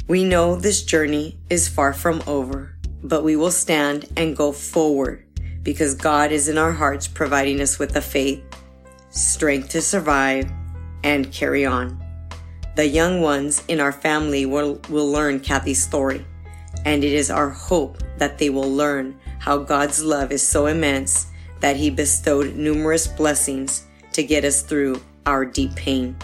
We 0.06 0.22
know 0.22 0.54
this 0.54 0.84
journey 0.84 1.38
is 1.50 1.66
far 1.66 1.92
from 1.92 2.22
over, 2.26 2.76
but 3.02 3.24
we 3.24 3.36
will 3.36 3.50
stand 3.50 4.06
and 4.16 4.36
go 4.36 4.52
forward 4.52 5.24
because 5.62 5.94
God 5.94 6.30
is 6.30 6.48
in 6.48 6.58
our 6.58 6.72
hearts 6.72 7.08
providing 7.08 7.60
us 7.60 7.78
with 7.78 7.92
the 7.92 8.00
faith, 8.00 8.44
strength 9.10 9.70
to 9.70 9.82
survive, 9.82 10.48
and 11.02 11.32
carry 11.32 11.66
on. 11.66 12.05
The 12.76 12.86
young 12.86 13.22
ones 13.22 13.62
in 13.68 13.80
our 13.80 13.90
family 13.90 14.44
will, 14.44 14.78
will 14.90 15.10
learn 15.10 15.40
Kathy's 15.40 15.82
story, 15.82 16.26
and 16.84 17.02
it 17.02 17.12
is 17.14 17.30
our 17.30 17.48
hope 17.48 18.02
that 18.18 18.36
they 18.36 18.50
will 18.50 18.70
learn 18.70 19.18
how 19.38 19.56
God's 19.56 20.04
love 20.04 20.30
is 20.30 20.46
so 20.46 20.66
immense 20.66 21.28
that 21.60 21.76
He 21.76 21.88
bestowed 21.88 22.54
numerous 22.54 23.06
blessings 23.06 23.86
to 24.12 24.22
get 24.22 24.44
us 24.44 24.60
through 24.60 25.00
our 25.24 25.46
deep 25.46 25.74
pain. 25.74 26.18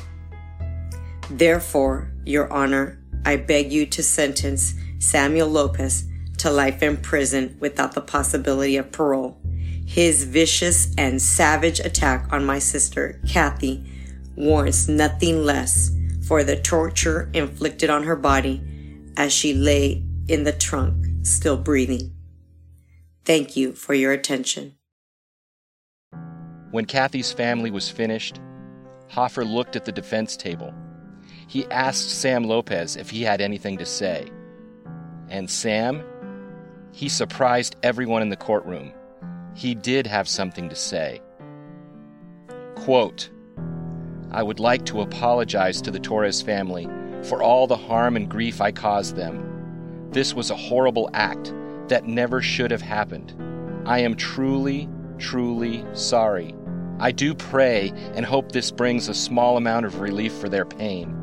Therefore, 1.30 2.12
Your 2.26 2.52
Honor, 2.52 3.02
I 3.24 3.36
beg 3.36 3.72
you 3.72 3.86
to 3.86 4.02
sentence 4.02 4.74
Samuel 4.98 5.48
Lopez 5.48 6.04
to 6.36 6.50
life 6.50 6.82
in 6.82 6.98
prison 6.98 7.56
without 7.60 7.92
the 7.92 8.02
possibility 8.02 8.76
of 8.76 8.92
parole. 8.92 9.38
His 9.86 10.24
vicious 10.24 10.94
and 10.98 11.22
savage 11.22 11.80
attack 11.80 12.30
on 12.30 12.44
my 12.44 12.58
sister, 12.58 13.18
Kathy, 13.26 13.86
warrants 14.36 14.86
nothing 14.86 15.44
less 15.44 15.92
for 16.32 16.42
the 16.42 16.56
torture 16.56 17.28
inflicted 17.34 17.90
on 17.90 18.04
her 18.04 18.16
body 18.16 18.58
as 19.18 19.30
she 19.30 19.52
lay 19.52 20.02
in 20.28 20.44
the 20.44 20.52
trunk, 20.52 21.04
still 21.20 21.58
breathing. 21.58 22.10
Thank 23.26 23.54
you 23.54 23.72
for 23.74 23.92
your 23.92 24.12
attention. 24.12 24.76
When 26.70 26.86
Kathy's 26.86 27.32
family 27.32 27.70
was 27.70 27.90
finished, 27.90 28.40
Hoffer 29.10 29.44
looked 29.44 29.76
at 29.76 29.84
the 29.84 29.92
defense 29.92 30.34
table. 30.34 30.72
He 31.48 31.66
asked 31.66 32.08
Sam 32.08 32.44
Lopez 32.44 32.96
if 32.96 33.10
he 33.10 33.20
had 33.20 33.42
anything 33.42 33.76
to 33.76 33.84
say. 33.84 34.26
And 35.28 35.50
Sam, 35.50 36.02
he 36.92 37.10
surprised 37.10 37.76
everyone 37.82 38.22
in 38.22 38.30
the 38.30 38.36
courtroom. 38.36 38.94
He 39.54 39.74
did 39.74 40.06
have 40.06 40.30
something 40.30 40.70
to 40.70 40.76
say. 40.76 41.20
Quote, 42.74 43.28
I 44.34 44.42
would 44.42 44.58
like 44.58 44.86
to 44.86 45.02
apologize 45.02 45.82
to 45.82 45.90
the 45.90 46.00
Torrez 46.00 46.42
family 46.42 46.88
for 47.22 47.42
all 47.42 47.66
the 47.66 47.76
harm 47.76 48.16
and 48.16 48.30
grief 48.30 48.62
I 48.62 48.72
caused 48.72 49.14
them. 49.14 50.08
This 50.10 50.32
was 50.32 50.50
a 50.50 50.56
horrible 50.56 51.10
act 51.12 51.52
that 51.88 52.06
never 52.06 52.40
should 52.40 52.70
have 52.70 52.80
happened. 52.80 53.34
I 53.84 53.98
am 53.98 54.16
truly, 54.16 54.88
truly 55.18 55.84
sorry. 55.92 56.54
I 56.98 57.12
do 57.12 57.34
pray 57.34 57.92
and 58.14 58.24
hope 58.24 58.52
this 58.52 58.70
brings 58.70 59.08
a 59.08 59.14
small 59.14 59.58
amount 59.58 59.84
of 59.84 60.00
relief 60.00 60.32
for 60.32 60.48
their 60.48 60.64
pain. 60.64 61.14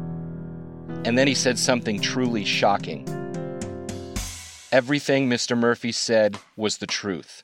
And 1.04 1.17
then 1.17 1.28
he 1.28 1.34
said 1.34 1.58
something 1.58 2.00
truly 2.00 2.45
shocking. 2.45 3.08
Everything 4.72 5.28
Mr. 5.28 5.58
Murphy 5.58 5.91
said 5.91 6.38
was 6.56 6.78
the 6.78 6.86
truth. 6.86 7.41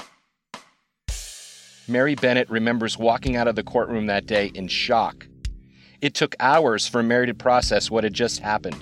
Mary 1.88 2.14
Bennett 2.14 2.50
remembers 2.52 3.00
walking 3.00 3.36
out 3.36 3.48
of 3.48 3.56
the 3.56 3.64
courtroom 3.64 4.06
that 4.08 4.28
day 4.28 4.52
in 4.54 4.68
shock. 4.68 5.26
It 6.06 6.14
took 6.14 6.36
hours 6.40 6.88
for 6.88 7.02
Mary 7.02 7.26
to 7.26 7.34
process 7.34 7.90
what 7.90 8.04
had 8.04 8.14
just 8.14 8.42
happened. 8.42 8.78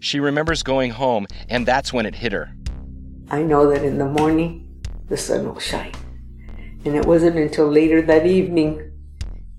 She 0.00 0.20
remembers 0.20 0.62
going 0.62 0.92
home, 0.92 1.26
and 1.50 1.66
that's 1.66 1.92
when 1.92 2.06
it 2.06 2.14
hit 2.14 2.32
her. 2.32 2.56
I 3.28 3.42
know 3.42 3.68
that 3.68 3.84
in 3.84 3.98
the 3.98 4.06
morning 4.06 4.80
the 5.06 5.18
sun 5.18 5.44
will 5.44 5.60
shine. 5.60 5.92
And 6.86 6.96
it 6.96 7.04
wasn't 7.04 7.36
until 7.36 7.70
later 7.70 8.00
that 8.00 8.24
evening, 8.24 8.90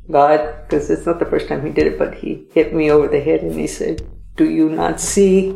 God, 0.09 0.55
because 0.63 0.89
it's 0.89 1.05
not 1.05 1.19
the 1.19 1.27
first 1.27 1.47
time 1.47 1.63
He 1.63 1.71
did 1.71 1.85
it, 1.85 1.99
but 1.99 2.15
He 2.15 2.47
hit 2.51 2.73
me 2.73 2.89
over 2.89 3.07
the 3.07 3.21
head 3.21 3.41
and 3.41 3.53
He 3.53 3.67
said, 3.67 4.01
Do 4.35 4.49
you 4.49 4.67
not 4.69 4.99
see 4.99 5.51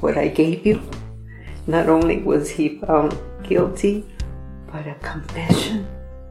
what 0.00 0.16
I 0.16 0.28
gave 0.28 0.64
you? 0.64 0.80
Not 1.66 1.90
only 1.90 2.22
was 2.22 2.48
He 2.48 2.78
found 2.78 3.18
guilty, 3.42 4.06
but 4.72 4.86
a 4.86 4.94
confession 5.02 5.86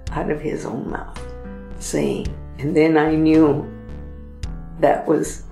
out 0.09 0.31
of 0.31 0.41
His 0.41 0.65
own 0.65 0.89
mouth 0.89 1.21
saying, 1.77 2.35
and 2.57 2.75
then 2.75 2.97
I 2.97 3.13
knew 3.13 3.78
that 4.79 5.07
was 5.07 5.43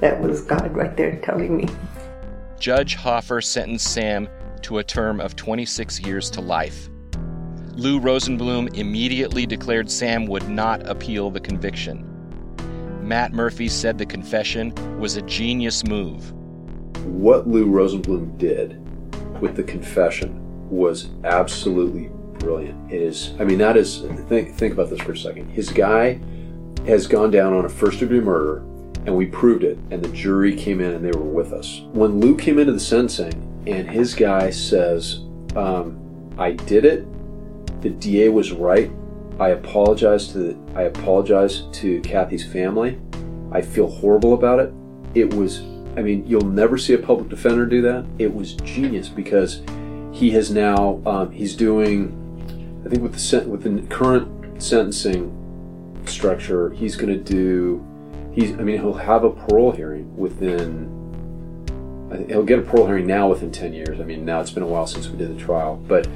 that 0.00 0.20
was 0.20 0.42
God 0.42 0.74
right 0.74 0.96
there 0.96 1.16
telling 1.20 1.56
me. 1.56 1.68
Judge 2.58 2.94
Hoffer 2.94 3.40
sentenced 3.40 3.92
Sam 3.92 4.28
to 4.62 4.78
a 4.78 4.84
term 4.84 5.20
of 5.20 5.36
26 5.36 6.00
years 6.00 6.30
to 6.30 6.40
life. 6.40 6.88
Lou 7.72 8.00
Rosenblum 8.00 8.74
immediately 8.76 9.46
declared 9.46 9.90
Sam 9.90 10.26
would 10.26 10.48
not 10.48 10.86
appeal 10.88 11.30
the 11.30 11.40
conviction. 11.40 12.04
Matt 13.02 13.32
Murphy 13.32 13.68
said 13.68 13.98
the 13.98 14.06
confession 14.06 14.74
was 14.98 15.16
a 15.16 15.22
genius 15.22 15.84
move. 15.84 16.32
What 17.04 17.46
Lou 17.46 17.66
Rosenblum 17.66 18.38
did 18.38 18.82
with 19.40 19.56
the 19.56 19.62
confession 19.62 20.42
was 20.70 21.10
absolutely 21.24 22.10
brilliant. 22.38 22.90
It 22.90 23.00
is, 23.02 23.34
I 23.38 23.44
mean, 23.44 23.58
that 23.58 23.76
is, 23.76 24.00
think, 24.28 24.56
think 24.56 24.72
about 24.72 24.90
this 24.90 25.00
for 25.00 25.12
a 25.12 25.16
second. 25.16 25.50
His 25.50 25.70
guy 25.70 26.18
has 26.86 27.06
gone 27.06 27.30
down 27.30 27.52
on 27.52 27.64
a 27.64 27.68
first 27.68 28.00
degree 28.00 28.20
murder, 28.20 28.58
and 29.06 29.16
we 29.16 29.26
proved 29.26 29.64
it, 29.64 29.78
and 29.90 30.02
the 30.02 30.08
jury 30.08 30.54
came 30.54 30.80
in 30.80 30.94
and 30.94 31.04
they 31.04 31.16
were 31.16 31.24
with 31.24 31.52
us. 31.52 31.82
When 31.92 32.20
Lou 32.20 32.36
came 32.36 32.58
into 32.58 32.72
the 32.72 32.80
sentencing, 32.80 33.42
and 33.66 33.88
his 33.88 34.14
guy 34.14 34.50
says, 34.50 35.20
um, 35.56 36.34
I 36.38 36.52
did 36.52 36.84
it, 36.84 37.06
the 37.82 37.90
DA 37.90 38.28
was 38.28 38.52
right, 38.52 38.90
I 39.38 39.50
apologize 39.50 40.28
to 40.28 40.38
the, 40.38 40.58
I 40.74 40.82
apologize 40.82 41.64
to 41.72 42.00
Kathy's 42.00 42.44
family. 42.44 42.98
I 43.52 43.60
feel 43.60 43.86
horrible 43.86 44.34
about 44.34 44.60
it. 44.60 44.72
It 45.14 45.32
was 45.34 45.60
I 45.96 46.02
mean, 46.02 46.26
you'll 46.26 46.42
never 46.42 46.76
see 46.76 46.92
a 46.92 46.98
public 46.98 47.30
defender 47.30 47.64
do 47.64 47.80
that. 47.82 48.04
It 48.18 48.32
was 48.32 48.52
genius 48.52 49.08
because 49.08 49.62
he 50.12 50.30
has 50.32 50.50
now 50.50 51.00
um, 51.06 51.30
he's 51.30 51.54
doing 51.54 52.22
I 52.84 52.88
think 52.88 53.02
with 53.02 53.14
the 53.14 53.44
with 53.46 53.62
the 53.62 53.94
current 53.94 54.62
sentencing 54.62 55.35
structure, 56.08 56.70
he's 56.70 56.96
going 56.96 57.12
to 57.12 57.22
do 57.22 57.84
he's 58.32 58.52
I 58.52 58.62
mean, 58.62 58.78
he'll 58.78 58.94
have 58.94 59.24
a 59.24 59.30
parole 59.30 59.72
hearing 59.72 60.16
within 60.16 60.94
he'll 62.28 62.44
get 62.44 62.58
a 62.58 62.62
parole 62.62 62.86
hearing 62.86 63.06
now 63.06 63.28
within 63.28 63.50
10 63.50 63.72
years. 63.72 64.00
I 64.00 64.04
mean, 64.04 64.24
now 64.24 64.40
it's 64.40 64.50
been 64.50 64.62
a 64.62 64.66
while 64.66 64.86
since 64.86 65.08
we 65.08 65.18
did 65.18 65.36
the 65.36 65.40
trial, 65.40 65.76
but 65.88 66.06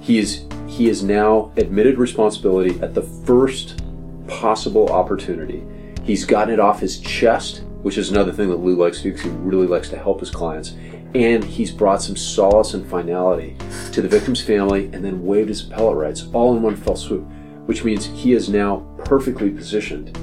he 0.00 0.18
is 0.18 0.46
he 0.66 0.88
is 0.88 1.02
now 1.02 1.52
admitted 1.56 1.98
responsibility 1.98 2.80
at 2.80 2.94
the 2.94 3.02
first 3.02 3.82
possible 4.26 4.88
opportunity. 4.90 5.62
He's 6.02 6.24
gotten 6.24 6.52
it 6.52 6.60
off 6.60 6.80
his 6.80 7.00
chest, 7.00 7.62
which 7.82 7.98
is 7.98 8.10
another 8.10 8.32
thing 8.32 8.48
that 8.50 8.56
Lou 8.56 8.76
likes 8.76 8.98
to 8.98 9.04
do 9.04 9.12
because 9.12 9.24
he 9.24 9.30
really 9.38 9.66
likes 9.66 9.88
to 9.90 9.98
help 9.98 10.20
his 10.20 10.30
clients. 10.30 10.74
And 11.14 11.44
he's 11.44 11.70
brought 11.70 12.02
some 12.02 12.16
solace 12.16 12.74
and 12.74 12.84
finality 12.84 13.56
to 13.92 14.02
the 14.02 14.08
victim's 14.08 14.42
family 14.42 14.86
and 14.86 15.04
then 15.04 15.24
waived 15.24 15.48
his 15.48 15.64
appellate 15.64 15.96
rights 15.96 16.26
all 16.32 16.56
in 16.56 16.62
one 16.62 16.74
fell 16.74 16.96
swoop, 16.96 17.24
which 17.66 17.84
means 17.84 18.06
he 18.06 18.32
is 18.32 18.48
now 18.48 18.86
perfectly 19.04 19.50
positioned 19.50 20.16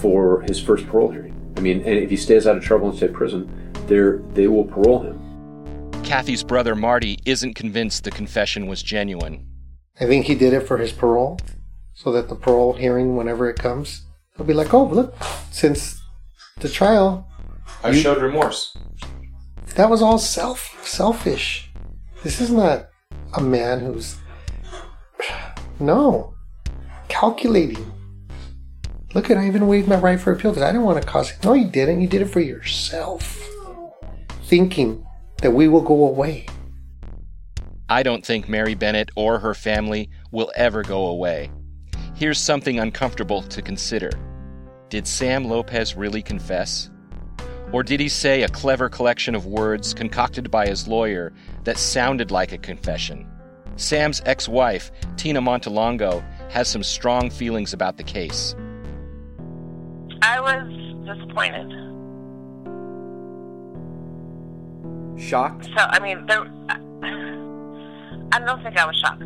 for 0.00 0.42
his 0.42 0.60
first 0.60 0.86
parole 0.86 1.10
hearing. 1.10 1.34
I 1.56 1.60
mean, 1.60 1.78
and 1.78 1.98
if 1.98 2.10
he 2.10 2.16
stays 2.16 2.46
out 2.46 2.56
of 2.56 2.62
trouble 2.62 2.90
in 2.90 2.96
state 2.96 3.12
prison, 3.12 3.72
they 3.86 4.46
will 4.46 4.64
parole 4.64 5.02
him. 5.02 5.28
Kathy's 6.04 6.42
brother 6.42 6.74
Marty 6.74 7.18
isn't 7.26 7.54
convinced 7.54 8.04
the 8.04 8.10
confession 8.10 8.66
was 8.66 8.82
genuine. 8.82 9.46
I 10.00 10.06
think 10.06 10.26
he 10.26 10.34
did 10.34 10.52
it 10.52 10.60
for 10.60 10.78
his 10.78 10.92
parole, 10.92 11.38
so 11.94 12.12
that 12.12 12.28
the 12.28 12.36
parole 12.36 12.74
hearing, 12.74 13.16
whenever 13.16 13.50
it 13.50 13.58
comes, 13.58 14.06
he'll 14.36 14.46
be 14.46 14.54
like, 14.54 14.72
"Oh, 14.72 14.84
look, 14.84 15.14
since 15.50 16.00
the 16.60 16.68
trial, 16.68 17.28
I 17.82 17.90
you, 17.90 18.00
showed 18.00 18.22
remorse." 18.22 18.76
That 19.74 19.90
was 19.90 20.00
all 20.00 20.18
self 20.18 20.78
selfish. 20.86 21.70
This 22.22 22.40
is 22.40 22.50
not 22.50 22.88
a 23.34 23.40
man 23.40 23.80
who's 23.80 24.16
no 25.80 26.34
calculating. 27.18 27.92
Look 29.12 29.28
at 29.28 29.38
I 29.38 29.46
even 29.48 29.66
waived 29.66 29.88
my 29.88 29.96
right 29.96 30.20
for 30.20 30.32
appeal 30.32 30.52
because 30.52 30.62
I 30.62 30.70
didn't 30.70 30.84
want 30.84 31.02
to 31.02 31.08
cause 31.08 31.32
it. 31.32 31.42
No, 31.42 31.54
you 31.54 31.66
didn't. 31.66 32.00
You 32.00 32.06
did 32.06 32.22
it 32.22 32.26
for 32.26 32.40
yourself 32.40 33.34
thinking 34.44 35.04
that 35.42 35.50
we 35.50 35.66
will 35.66 35.80
go 35.80 36.06
away. 36.06 36.46
I 37.88 38.02
don't 38.02 38.24
think 38.24 38.48
Mary 38.48 38.74
Bennett 38.74 39.10
or 39.16 39.38
her 39.40 39.54
family 39.54 40.10
will 40.30 40.52
ever 40.54 40.82
go 40.82 41.06
away. 41.06 41.50
Here's 42.14 42.38
something 42.38 42.78
uncomfortable 42.78 43.42
to 43.42 43.62
consider 43.62 44.10
Did 44.88 45.06
Sam 45.06 45.44
Lopez 45.44 45.96
really 45.96 46.22
confess? 46.22 46.88
Or 47.72 47.82
did 47.82 47.98
he 48.00 48.08
say 48.08 48.42
a 48.42 48.48
clever 48.48 48.88
collection 48.88 49.34
of 49.34 49.44
words 49.44 49.92
concocted 49.92 50.50
by 50.50 50.68
his 50.68 50.86
lawyer 50.86 51.32
that 51.64 51.78
sounded 51.78 52.30
like 52.30 52.52
a 52.52 52.58
confession? 52.58 53.28
Sam's 53.76 54.20
ex 54.24 54.48
wife, 54.48 54.90
Tina 55.16 55.40
Montalongo, 55.40 56.24
has 56.48 56.68
some 56.68 56.82
strong 56.82 57.30
feelings 57.30 57.72
about 57.72 57.96
the 57.96 58.02
case. 58.02 58.54
I 60.22 60.40
was 60.40 60.66
disappointed. 61.06 61.70
Shocked? 65.20 65.66
So, 65.66 65.72
I 65.76 66.00
mean, 66.00 66.26
there, 66.26 66.40
I 68.32 68.40
don't 68.40 68.60
think 68.62 68.76
I 68.76 68.86
was 68.86 68.96
shocked. 68.96 69.22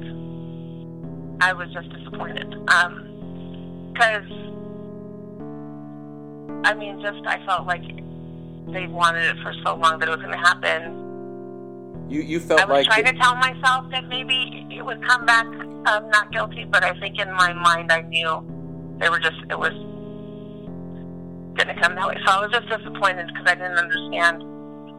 I 1.41 1.53
was 1.53 1.73
just 1.73 1.89
disappointed. 1.91 2.51
Because, 2.51 4.23
um, 4.31 4.53
I 6.65 6.75
mean, 6.75 7.01
just 7.03 7.27
I 7.27 7.45
felt 7.45 7.67
like 7.67 7.83
they 8.73 8.87
wanted 8.87 9.25
it 9.25 9.37
for 9.43 9.53
so 9.65 9.75
long 9.75 9.99
that 9.99 10.09
it 10.09 10.13
was 10.13 10.21
going 10.21 10.33
to 10.33 10.39
happen. 10.39 10.99
You, 12.09 12.21
you 12.21 12.41
felt 12.41 12.61
like 12.61 12.69
I 12.69 12.73
was 12.73 12.87
like 12.87 13.03
trying 13.03 13.15
to 13.15 13.21
tell 13.21 13.35
myself 13.37 13.91
that 13.91 14.09
maybe 14.09 14.67
it 14.71 14.85
would 14.85 15.03
come 15.07 15.27
back 15.27 15.47
um, 15.87 16.09
not 16.11 16.31
guilty, 16.33 16.65
but 16.65 16.85
I 16.85 16.99
think 17.01 17.19
in 17.19 17.33
my 17.33 17.53
mind 17.53 17.91
I 17.93 18.03
knew 18.03 18.97
they 18.99 19.09
were 19.09 19.19
just 19.19 19.37
it 19.51 19.59
was 19.59 19.73
going 21.55 21.69
to 21.69 21.81
come 21.81 21.95
that 21.95 22.09
way. 22.09 22.17
So 22.25 22.33
I 22.33 22.41
was 22.41 22.51
just 22.53 22.69
disappointed 22.69 23.27
because 23.29 23.45
I 23.47 23.55
didn't 23.55 23.79
understand 23.79 24.43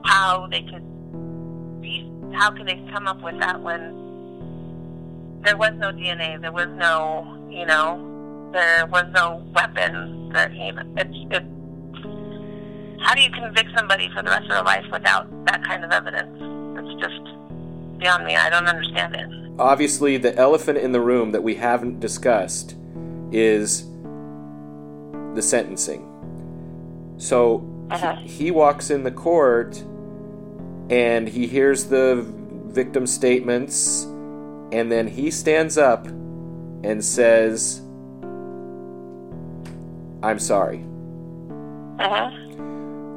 how 0.06 0.48
they 0.52 0.62
could 0.62 1.82
be, 1.82 2.10
how 2.34 2.52
could 2.52 2.68
they 2.68 2.84
come 2.92 3.08
up 3.08 3.22
with 3.22 3.40
that 3.40 3.62
when 3.62 4.04
there 5.44 5.58
was 5.58 5.72
no 5.78 5.92
DNA, 5.92 6.40
there 6.40 6.52
was 6.52 6.68
no, 6.76 7.48
you 7.50 7.66
know, 7.66 8.50
there 8.54 8.86
was 8.88 9.06
no 9.14 9.44
weapon. 9.54 10.30
That 10.34 10.54
you 10.54 10.74
it's 10.98 11.18
it. 11.32 11.44
How 13.02 13.14
do 13.14 13.22
you 13.22 13.30
convict 13.32 13.70
somebody 13.76 14.10
for 14.16 14.24
the 14.24 14.30
rest 14.30 14.44
of 14.44 14.50
their 14.50 14.64
life 14.64 14.86
without 14.92 15.28
that 15.46 15.64
kind 15.64 15.84
of 15.84 15.92
evidence? 15.92 16.38
It's 16.80 17.02
just 17.02 18.00
beyond 18.00 18.26
me. 18.26 18.36
I 18.36 18.50
don't 18.50 18.68
understand 18.68 19.16
it. 19.16 19.43
Obviously, 19.60 20.18
the 20.18 20.36
elephant 20.36 20.78
in 20.78 20.92
the 20.92 21.02
room 21.02 21.32
that 21.32 21.44
we 21.44 21.56
haven't 21.56 22.00
discussed 22.00 22.76
is 23.32 23.88
the 25.36 25.42
sentencing. 25.42 26.10
So 27.18 27.64
uh-huh. 27.90 28.16
he, 28.16 28.28
he 28.28 28.52
walks 28.52 28.90
in 28.90 29.04
the 29.04 29.12
court 29.12 29.84
and 30.90 31.28
he 31.28 31.48
hears 31.48 31.86
the 31.86 32.26
victim 32.68 33.06
statements, 33.06 34.04
and 34.72 34.92
then 34.92 35.08
he 35.08 35.30
stands 35.32 35.78
up 35.78 36.08
and 36.08 37.04
says, 37.04 37.80
I'm 40.24 40.40
sorry. 40.40 40.84
Uh 42.00 42.10
huh. 42.10 42.30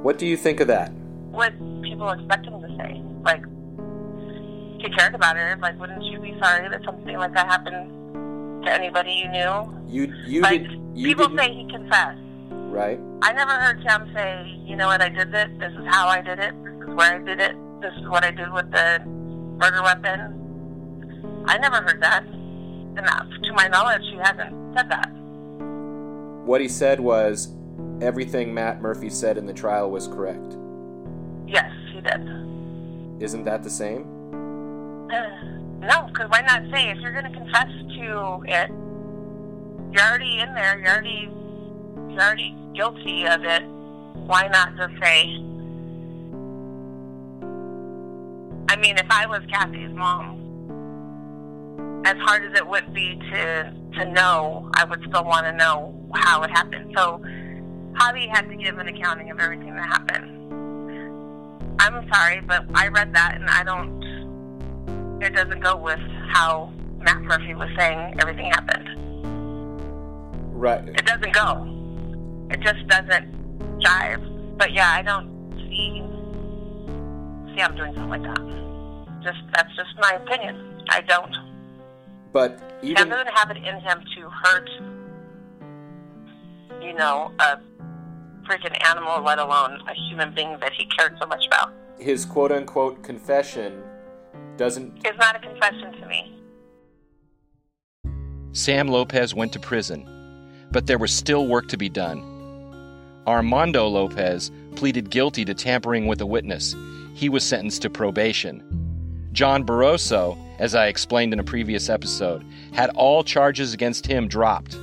What 0.03 0.18
do 0.18 0.27
you 0.27 0.37
think 0.37 0.61
of 0.61 0.68
that? 0.68 0.92
What 1.31 1.53
people 1.83 2.11
expect 2.11 2.46
him 2.46 2.61
to 2.61 2.68
say. 2.77 3.03
Like, 3.22 3.44
he 4.83 4.91
cared 4.91 5.15
about 5.15 5.37
her. 5.37 5.59
Like, 5.61 5.79
wouldn't 5.81 6.03
you 6.05 6.21
be 6.21 6.37
sorry 6.41 6.69
that 6.69 6.83
something 6.85 7.17
like 7.17 7.35
that 7.35 7.47
happened 7.47 8.65
to 8.65 8.73
anybody 8.73 9.12
you 9.12 9.29
knew? 9.29 9.75
You, 9.89 10.15
you 10.27 10.41
like, 10.43 10.62
did. 10.62 10.81
You 10.95 11.09
people 11.09 11.37
say 11.37 11.53
he 11.53 11.69
confessed. 11.71 12.21
Right. 12.51 13.01
I 13.23 13.33
never 13.33 13.53
heard 13.53 13.83
Sam 13.87 14.11
say, 14.15 14.61
you 14.65 14.77
know 14.77 14.89
what, 14.89 15.01
I 15.01 15.09
did 15.09 15.33
this. 15.33 15.49
This 15.59 15.73
is 15.73 15.87
how 15.89 16.09
I 16.09 16.21
did 16.21 16.39
it. 16.39 16.55
This 16.65 16.89
is 16.89 16.95
where 16.95 17.15
I 17.15 17.19
did 17.19 17.41
it 17.41 17.57
this 17.81 17.93
is 17.99 18.09
what 18.09 18.25
I 18.25 18.31
did 18.31 18.53
with 18.53 18.71
the 18.71 19.01
murder 19.59 19.83
weapon. 19.83 21.45
I 21.47 21.59
never 21.59 21.77
heard 21.77 22.03
that. 22.03 22.25
And 22.25 23.01
uh, 23.01 23.25
to 23.45 23.53
my 23.53 23.69
knowledge, 23.69 24.03
she 24.11 24.17
hasn't 24.17 24.77
said 24.77 24.91
that. 24.91 25.11
What 26.45 26.61
he 26.61 26.69
said 26.69 27.01
was 27.01 27.55
everything 28.01 28.55
Matt 28.55 28.81
Murphy 28.81 29.11
said 29.11 29.37
in 29.37 29.47
the 29.47 29.53
trial 29.53 29.91
was 29.91 30.09
correct. 30.09 30.57
Yes, 31.47 31.71
he 31.93 32.01
did. 32.01 33.23
Isn't 33.23 33.45
that 33.45 33.62
the 33.62 33.71
same? 33.71 34.05
No, 35.09 36.09
because 36.09 36.31
why 36.31 36.40
not 36.42 36.62
say 36.73 36.90
if 36.90 36.99
you're 36.99 37.12
going 37.12 37.31
to 37.31 37.38
confess 37.38 37.69
to 37.69 38.42
it, 38.47 38.71
you're 39.92 40.03
already 40.03 40.40
in 40.40 40.53
there, 40.55 40.79
you're 40.79 40.92
already 40.92 41.31
you're 42.11 42.23
already 42.23 42.57
guilty 42.75 43.27
of 43.27 43.45
it. 43.45 43.62
Why 44.27 44.49
not 44.49 44.77
just 44.77 44.95
say 45.03 45.40
I 48.69 48.77
mean, 48.77 48.99
if 48.99 49.07
I 49.11 49.27
was 49.27 49.40
Kathy's 49.51 49.92
mom, 49.92 50.42
as 52.05 52.16
hard 52.19 52.45
as 52.45 52.59
it 52.59 52.66
would 52.66 52.92
be 52.92 53.16
to 53.31 53.73
to 53.99 54.05
know, 54.12 54.71
I 54.75 54.85
would 54.85 55.01
still 55.09 55.25
want 55.25 55.47
to 55.47 55.53
know 55.53 55.95
how 56.14 56.42
it 56.42 56.51
happened. 56.51 56.92
So 56.97 57.21
Javi 57.95 58.29
had 58.29 58.49
to 58.49 58.57
give 58.57 58.79
an 58.79 58.88
accounting 58.88 59.31
of 59.31 59.38
everything 59.38 59.75
that 59.75 59.87
happened. 59.87 60.33
I'm 61.81 62.07
sorry, 62.12 62.40
but 62.40 62.64
I 62.75 62.88
read 62.88 63.14
that 63.14 63.37
and 63.37 63.49
I 63.49 63.62
don't. 63.62 64.06
It 65.20 65.35
doesn't 65.35 65.61
go 65.61 65.76
with 65.76 66.00
how 66.33 66.72
Matt 66.98 67.22
Murphy 67.22 67.55
was 67.55 67.70
saying 67.79 68.16
everything 68.20 68.50
happened. 68.50 68.88
Right. 70.52 70.88
It 70.88 71.05
doesn't 71.07 71.33
go. 71.33 72.48
It 72.50 72.61
just 72.61 72.87
doesn't 72.88 73.81
jive. 73.81 74.59
But 74.59 74.72
yeah, 74.72 74.90
I 74.90 75.02
don't 75.02 75.29
see 75.68 76.02
see 77.55 77.62
I'm 77.62 77.76
doing 77.76 77.94
something 77.94 78.09
like 78.09 78.22
that 78.22 78.57
just 79.26 79.38
that's 79.52 79.74
just 79.76 79.90
my 79.98 80.12
opinion. 80.12 80.85
I 80.88 81.00
don't. 81.02 81.35
But 82.33 82.61
even 82.83 82.96
Sam 82.96 83.09
doesn't 83.11 83.35
have 83.35 83.50
it 83.50 83.57
in 83.57 83.81
him 83.81 84.02
to 84.16 84.31
hurt, 84.31 84.70
you 86.81 86.94
know, 86.94 87.33
a 87.40 87.59
freaking 88.48 88.76
animal, 88.88 89.22
let 89.22 89.38
alone 89.38 89.81
a 89.88 89.94
human 90.09 90.33
being 90.35 90.57
that 90.61 90.72
he 90.72 90.87
cared 90.96 91.16
so 91.20 91.26
much 91.26 91.46
about. 91.46 91.72
His 91.98 92.24
quote 92.24 92.52
unquote 92.52 93.02
confession 93.02 93.83
doesn't. 94.59 94.99
It's 95.05 95.19
not 95.19 95.37
a 95.37 95.38
confession 95.38 95.92
to 96.01 96.07
me. 96.07 96.33
Sam 98.53 98.88
Lopez 98.88 99.35
went 99.35 99.53
to 99.53 99.61
prison, 99.61 100.07
but 100.71 100.87
there 100.87 100.99
was 100.99 101.12
still 101.12 101.47
work 101.47 101.69
to 101.69 101.77
be 101.77 101.88
done. 101.88 102.23
Armando 103.27 103.87
Lopez 103.87 104.51
pleaded 104.77 105.11
guilty 105.11 105.45
to 105.45 105.55
tampering 105.55 106.07
with 106.07 106.21
a 106.21 106.27
witness. 106.27 106.75
He 107.14 107.29
was 107.29 107.45
sentenced 107.45 107.83
to 107.83 107.90
probation. 107.90 108.62
John 109.33 109.64
Barroso, 109.64 110.38
as 110.59 110.75
I 110.75 110.87
explained 110.87 111.33
in 111.33 111.40
a 111.40 111.45
previous 111.45 111.88
episode, 111.90 112.45
had 112.73 112.90
all 112.90 113.23
charges 113.23 113.75
against 113.75 114.07
him 114.07 114.29
dropped. 114.29 114.79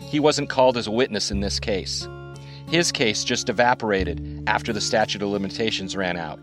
He 0.00 0.20
wasn't 0.20 0.50
called 0.50 0.76
as 0.76 0.86
a 0.86 0.92
witness 0.92 1.30
in 1.30 1.40
this 1.40 1.58
case. 1.58 2.06
His 2.68 2.92
case 2.92 3.24
just 3.24 3.48
evaporated 3.48 4.44
after 4.46 4.72
the 4.72 4.80
statute 4.80 5.22
of 5.22 5.30
limitations 5.30 5.96
ran 5.96 6.16
out. 6.16 6.38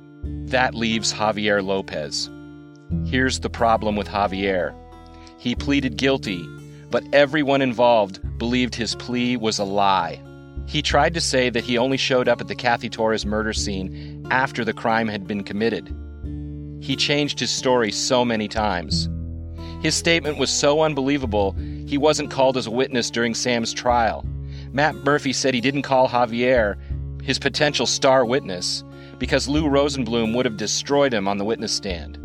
That 0.49 0.73
leaves 0.75 1.13
Javier 1.13 1.63
Lopez. 1.63 2.29
Here's 3.05 3.39
the 3.39 3.49
problem 3.49 3.95
with 3.95 4.07
Javier 4.07 4.73
he 5.37 5.53
pleaded 5.53 5.97
guilty, 5.97 6.47
but 6.89 7.03
everyone 7.13 7.61
involved 7.61 8.19
believed 8.37 8.73
his 8.73 8.95
plea 8.95 9.37
was 9.37 9.59
a 9.59 9.63
lie. 9.63 10.19
He 10.65 10.81
tried 10.81 11.13
to 11.13 11.21
say 11.21 11.49
that 11.49 11.63
he 11.63 11.77
only 11.77 11.97
showed 11.97 12.27
up 12.27 12.41
at 12.41 12.47
the 12.47 12.55
Kathy 12.55 12.89
Torrez 12.89 13.25
murder 13.25 13.53
scene 13.53 14.25
after 14.31 14.65
the 14.65 14.73
crime 14.73 15.07
had 15.07 15.27
been 15.27 15.43
committed. 15.43 15.93
He 16.81 16.95
changed 16.95 17.39
his 17.39 17.51
story 17.51 17.91
so 17.91 18.25
many 18.25 18.47
times. 18.47 19.07
His 19.81 19.93
statement 19.93 20.39
was 20.39 20.49
so 20.49 20.81
unbelievable, 20.81 21.51
he 21.85 21.97
wasn't 21.97 22.31
called 22.31 22.57
as 22.57 22.65
a 22.65 22.71
witness 22.71 23.11
during 23.11 23.35
Sam's 23.35 23.73
trial. 23.73 24.25
Matt 24.71 24.95
Murphy 24.95 25.31
said 25.31 25.53
he 25.53 25.61
didn't 25.61 25.83
call 25.83 26.09
Javier, 26.09 26.75
his 27.21 27.37
potential 27.37 27.85
star 27.85 28.25
witness, 28.25 28.83
because 29.19 29.47
Lou 29.47 29.65
Rosenblum 29.65 30.35
would 30.35 30.45
have 30.45 30.57
destroyed 30.57 31.13
him 31.13 31.27
on 31.27 31.37
the 31.37 31.45
witness 31.45 31.71
stand. 31.71 32.17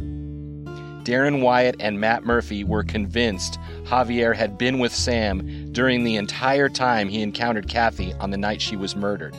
Darren 1.05 1.41
Wyatt 1.41 1.77
and 1.81 1.99
Matt 1.99 2.25
Murphy 2.25 2.63
were 2.63 2.85
convinced 2.85 3.59
Javier 3.85 4.35
had 4.35 4.59
been 4.59 4.79
with 4.79 4.95
Sam 4.95 5.73
during 5.73 6.05
the 6.05 6.17
entire 6.17 6.69
time 6.69 7.09
he 7.09 7.23
encountered 7.23 7.69
Cathy 7.69 8.13
on 8.15 8.31
the 8.31 8.37
night 8.37 8.61
she 8.61 8.77
was 8.77 8.95
murdered, 8.95 9.35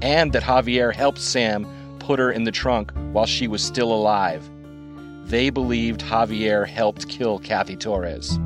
and 0.00 0.32
that 0.32 0.42
Javier 0.42 0.94
helped 0.94 1.20
Sam 1.20 1.66
put 1.98 2.18
her 2.18 2.32
in 2.32 2.44
the 2.44 2.52
trunk 2.52 2.92
while 3.12 3.26
she 3.26 3.46
was 3.46 3.62
still 3.62 3.92
alive. 3.92 4.48
They 5.26 5.50
believed 5.50 6.00
Javier 6.00 6.66
helped 6.66 7.08
kill 7.08 7.38
Cathy 7.38 7.76
Torrez. 7.76 8.40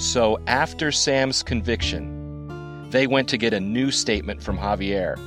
So 0.00 0.40
after 0.46 0.90
Sam's 0.90 1.42
conviction, 1.42 2.88
they 2.90 3.06
went 3.06 3.28
to 3.28 3.38
get 3.38 3.54
a 3.54 3.60
new 3.60 3.90
statement 3.90 4.42
from 4.42 4.58
Javier, 4.58 5.18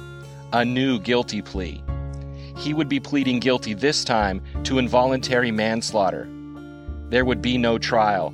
a 0.52 0.66
new 0.66 1.00
guilty 1.00 1.42
plea 1.42 1.84
he 2.58 2.74
would 2.74 2.90
be 2.90 3.00
pleading 3.00 3.40
guilty 3.40 3.74
this 3.74 4.04
time 4.04 4.42
to 4.64 4.78
involuntary 4.78 5.52
manslaughter. 5.52 6.28
There 7.10 7.26
would 7.26 7.42
be 7.42 7.58
no 7.58 7.78
trial. 7.78 8.34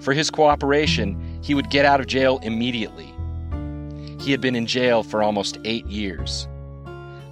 For 0.00 0.12
his 0.12 0.30
cooperation, 0.30 1.40
he 1.42 1.54
would 1.54 1.70
get 1.70 1.84
out 1.84 2.00
of 2.00 2.06
jail 2.06 2.38
immediately. 2.42 3.12
He 4.20 4.30
had 4.30 4.40
been 4.40 4.56
in 4.56 4.66
jail 4.66 5.02
for 5.02 5.22
almost 5.22 5.58
eight 5.64 5.86
years. 5.86 6.48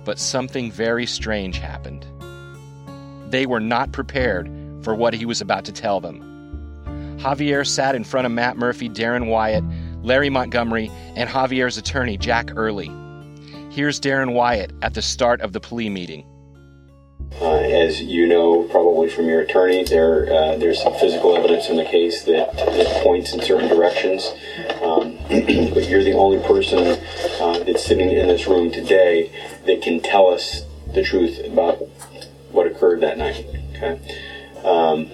But 0.04 0.18
something 0.18 0.70
very 0.70 1.06
strange 1.06 1.58
happened. 1.58 2.06
They 3.30 3.46
were 3.46 3.60
not 3.60 3.92
prepared 3.92 4.50
for 4.82 4.94
what 4.94 5.14
he 5.14 5.26
was 5.26 5.40
about 5.40 5.64
to 5.66 5.72
tell 5.72 6.00
them. 6.00 6.24
Javier 7.18 7.66
sat 7.66 7.94
in 7.94 8.04
front 8.04 8.26
of 8.26 8.32
Matt 8.32 8.56
Murphy, 8.56 8.88
Darren 8.88 9.26
Wyatt, 9.26 9.64
Larry 10.02 10.30
Montgomery, 10.30 10.90
and 11.16 11.28
Javier's 11.28 11.76
attorney, 11.76 12.16
Jack 12.16 12.50
Earley. 12.56 12.88
Here's 13.78 14.00
Darren 14.00 14.32
Wyatt 14.32 14.72
at 14.82 14.94
the 14.94 15.02
start 15.02 15.40
of 15.40 15.52
the 15.52 15.60
plea 15.60 15.88
meeting. 15.88 16.26
Uh, 17.40 17.58
as 17.58 18.02
you 18.02 18.26
know, 18.26 18.64
probably 18.64 19.08
from 19.08 19.26
your 19.26 19.42
attorney, 19.42 19.84
there 19.84 20.24
uh, 20.24 20.56
there's 20.56 20.82
some 20.82 20.94
physical 20.94 21.36
evidence 21.36 21.68
in 21.68 21.76
the 21.76 21.84
case 21.84 22.24
that, 22.24 22.56
that 22.56 23.04
points 23.04 23.32
in 23.34 23.40
certain 23.40 23.68
directions. 23.68 24.32
Um, 24.82 25.16
but 25.28 25.88
you're 25.88 26.02
the 26.02 26.14
only 26.14 26.44
person 26.44 26.80
uh, 27.40 27.60
that's 27.60 27.84
sitting 27.84 28.10
in 28.10 28.26
this 28.26 28.48
room 28.48 28.72
today 28.72 29.30
that 29.66 29.80
can 29.80 30.00
tell 30.00 30.26
us 30.26 30.64
the 30.92 31.04
truth 31.04 31.38
about 31.46 31.76
what 32.50 32.66
occurred 32.66 33.00
that 33.02 33.16
night. 33.16 33.46
Okay. 33.76 34.00
Um, 34.64 35.08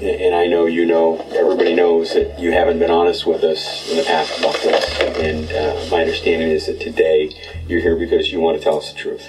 and 0.00 0.34
I 0.34 0.46
know 0.46 0.66
you 0.66 0.84
know, 0.84 1.18
everybody 1.34 1.74
knows 1.74 2.12
that 2.14 2.38
you 2.38 2.52
haven't 2.52 2.78
been 2.78 2.90
honest 2.90 3.26
with 3.26 3.42
us 3.42 3.90
in 3.90 3.96
the 3.96 4.04
past 4.04 4.38
about 4.38 4.54
this. 4.54 5.00
And 5.00 5.50
uh, 5.50 5.90
my 5.90 6.02
understanding 6.02 6.48
is 6.48 6.66
that 6.66 6.80
today 6.80 7.32
you're 7.66 7.80
here 7.80 7.96
because 7.96 8.30
you 8.30 8.40
want 8.40 8.58
to 8.58 8.62
tell 8.62 8.78
us 8.78 8.92
the 8.92 8.98
truth. 8.98 9.26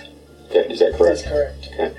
Is 0.52 0.80
that 0.80 0.96
correct? 0.96 1.24
That's 1.24 1.28
correct. 1.28 1.70
Okay. 1.74 1.98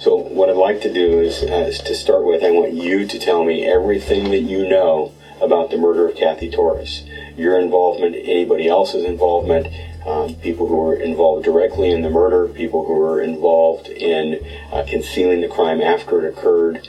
So 0.00 0.16
what 0.16 0.48
I'd 0.48 0.56
like 0.56 0.80
to 0.82 0.92
do 0.92 1.20
is, 1.20 1.42
uh, 1.42 1.66
is 1.68 1.78
to 1.80 1.94
start 1.94 2.24
with, 2.24 2.42
I 2.42 2.50
want 2.50 2.72
you 2.72 3.06
to 3.06 3.18
tell 3.18 3.44
me 3.44 3.66
everything 3.66 4.30
that 4.30 4.42
you 4.42 4.68
know 4.68 5.12
about 5.40 5.70
the 5.70 5.76
murder 5.76 6.08
of 6.08 6.16
Cathy 6.16 6.50
Torrez. 6.50 7.06
Your 7.36 7.58
involvement, 7.60 8.14
anybody 8.14 8.68
else's 8.68 9.04
involvement, 9.04 9.66
um, 10.06 10.34
people 10.36 10.66
who 10.68 10.76
were 10.76 10.94
involved 10.94 11.44
directly 11.44 11.90
in 11.90 12.02
the 12.02 12.10
murder, 12.10 12.46
people 12.48 12.84
who 12.86 12.94
were 12.94 13.20
involved 13.20 13.88
in 13.88 14.40
uh, 14.72 14.84
concealing 14.88 15.40
the 15.40 15.48
crime 15.48 15.80
after 15.80 16.24
it 16.24 16.32
occurred, 16.32 16.88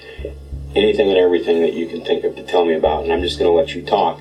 anything 0.78 1.10
and 1.10 1.18
everything 1.18 1.62
that 1.62 1.74
you 1.74 1.88
can 1.88 2.06
think 2.06 2.24
of 2.24 2.36
to 2.36 2.44
tell 2.44 2.66
me 2.66 2.76
about, 2.76 3.04
and 3.04 3.12
I'm 3.12 3.22
just 3.22 3.40
going 3.40 3.50
to 3.50 3.56
let 3.56 3.74
you 3.74 3.82
talk. 3.82 4.20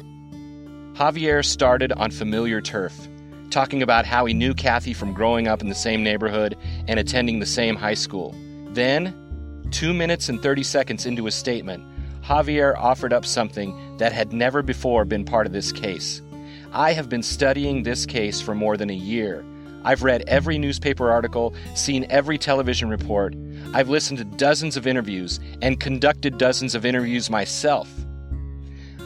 Javier 0.94 1.44
started 1.44 1.92
on 1.92 2.10
familiar 2.10 2.62
turf, 2.62 3.08
talking 3.50 3.82
about 3.82 4.06
how 4.06 4.24
he 4.24 4.32
knew 4.32 4.54
Cathy 4.54 4.94
from 4.94 5.12
growing 5.12 5.46
up 5.46 5.60
in 5.60 5.68
the 5.68 5.74
same 5.74 6.02
neighborhood 6.02 6.56
and 6.88 6.98
attending 6.98 7.38
the 7.38 7.46
same 7.46 7.76
high 7.76 7.94
school. 7.94 8.34
Then, 8.70 9.14
two 9.70 9.92
minutes 9.92 10.30
and 10.30 10.40
30 10.40 10.62
seconds 10.62 11.04
into 11.04 11.26
his 11.26 11.34
statement, 11.34 11.84
Javier 12.22 12.74
offered 12.76 13.12
up 13.12 13.26
something 13.26 13.98
that 13.98 14.12
had 14.12 14.32
never 14.32 14.62
before 14.62 15.04
been 15.04 15.24
part 15.24 15.46
of 15.46 15.52
this 15.52 15.70
case. 15.70 16.22
I 16.72 16.92
have 16.92 17.08
been 17.08 17.22
studying 17.22 17.82
this 17.82 18.06
case 18.06 18.40
for 18.40 18.54
more 18.54 18.76
than 18.76 18.90
a 18.90 18.94
year. 18.94 19.44
I've 19.86 20.02
read 20.02 20.24
every 20.26 20.58
newspaper 20.58 21.12
article, 21.12 21.54
seen 21.74 22.06
every 22.10 22.38
television 22.38 22.88
report, 22.88 23.36
I've 23.72 23.88
listened 23.88 24.18
to 24.18 24.24
dozens 24.24 24.76
of 24.76 24.84
interviews 24.84 25.38
and 25.62 25.78
conducted 25.78 26.38
dozens 26.38 26.74
of 26.74 26.84
interviews 26.84 27.30
myself. 27.30 27.88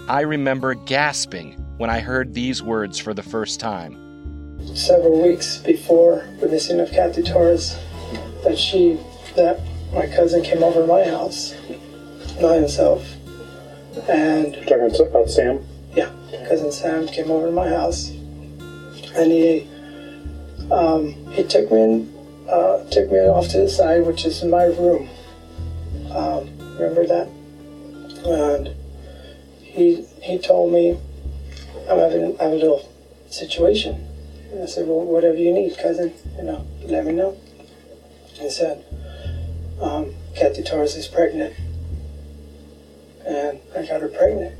I 0.08 0.22
remember 0.22 0.72
gasping 0.72 1.52
when 1.76 1.90
I 1.90 2.00
heard 2.00 2.32
these 2.32 2.62
words 2.62 2.98
for 2.98 3.12
the 3.12 3.22
first 3.22 3.60
time. 3.60 3.94
Several 4.74 5.20
weeks 5.22 5.58
before 5.58 6.26
the 6.40 6.48
missing 6.48 6.80
of 6.80 6.90
Cathy 6.90 7.24
Torrez, 7.24 7.78
that 8.42 8.58
she, 8.58 8.98
that 9.36 9.60
my 9.92 10.06
cousin 10.06 10.42
came 10.42 10.62
over 10.62 10.80
to 10.80 10.86
my 10.86 11.04
house 11.04 11.52
by 12.40 12.54
himself, 12.54 13.06
and 14.08 14.54
talking 14.66 15.06
about 15.06 15.28
Sam. 15.28 15.62
Yeah, 15.94 16.10
cousin 16.48 16.72
Sam 16.72 17.06
came 17.06 17.30
over 17.30 17.48
to 17.48 17.52
my 17.52 17.68
house, 17.68 18.08
and 18.08 19.30
he 19.30 19.68
um, 20.72 21.12
he 21.32 21.44
took 21.44 21.70
me 21.70 21.82
in 21.82 22.20
uh, 22.48 22.84
took 22.90 23.10
me 23.10 23.18
off 23.18 23.48
to 23.48 23.58
the 23.58 23.68
side, 23.68 24.04
which 24.06 24.24
is 24.24 24.42
in 24.42 24.50
my 24.50 24.64
room. 24.64 25.08
Um, 26.10 26.50
remember 26.78 27.06
that? 27.06 27.28
And 28.26 28.74
he 29.60 30.02
he 30.22 30.38
told 30.38 30.72
me 30.72 30.98
I'm 31.88 31.98
having 31.98 32.38
I 32.40 32.44
have 32.44 32.52
a 32.52 32.56
little 32.56 32.88
situation. 33.30 34.06
And 34.52 34.64
I 34.64 34.66
said, 34.66 34.88
well, 34.88 35.04
whatever 35.04 35.36
you 35.36 35.52
need, 35.52 35.78
cousin, 35.78 36.12
you 36.36 36.42
know, 36.42 36.66
let 36.82 37.06
me 37.06 37.12
know. 37.12 37.38
He 38.32 38.50
said, 38.50 38.84
um, 39.80 40.12
Cathy 40.34 40.62
Torrez 40.62 40.96
is 40.96 41.06
pregnant, 41.06 41.54
and 43.24 43.60
I 43.76 43.86
got 43.86 44.00
her 44.00 44.08
pregnant. 44.08 44.58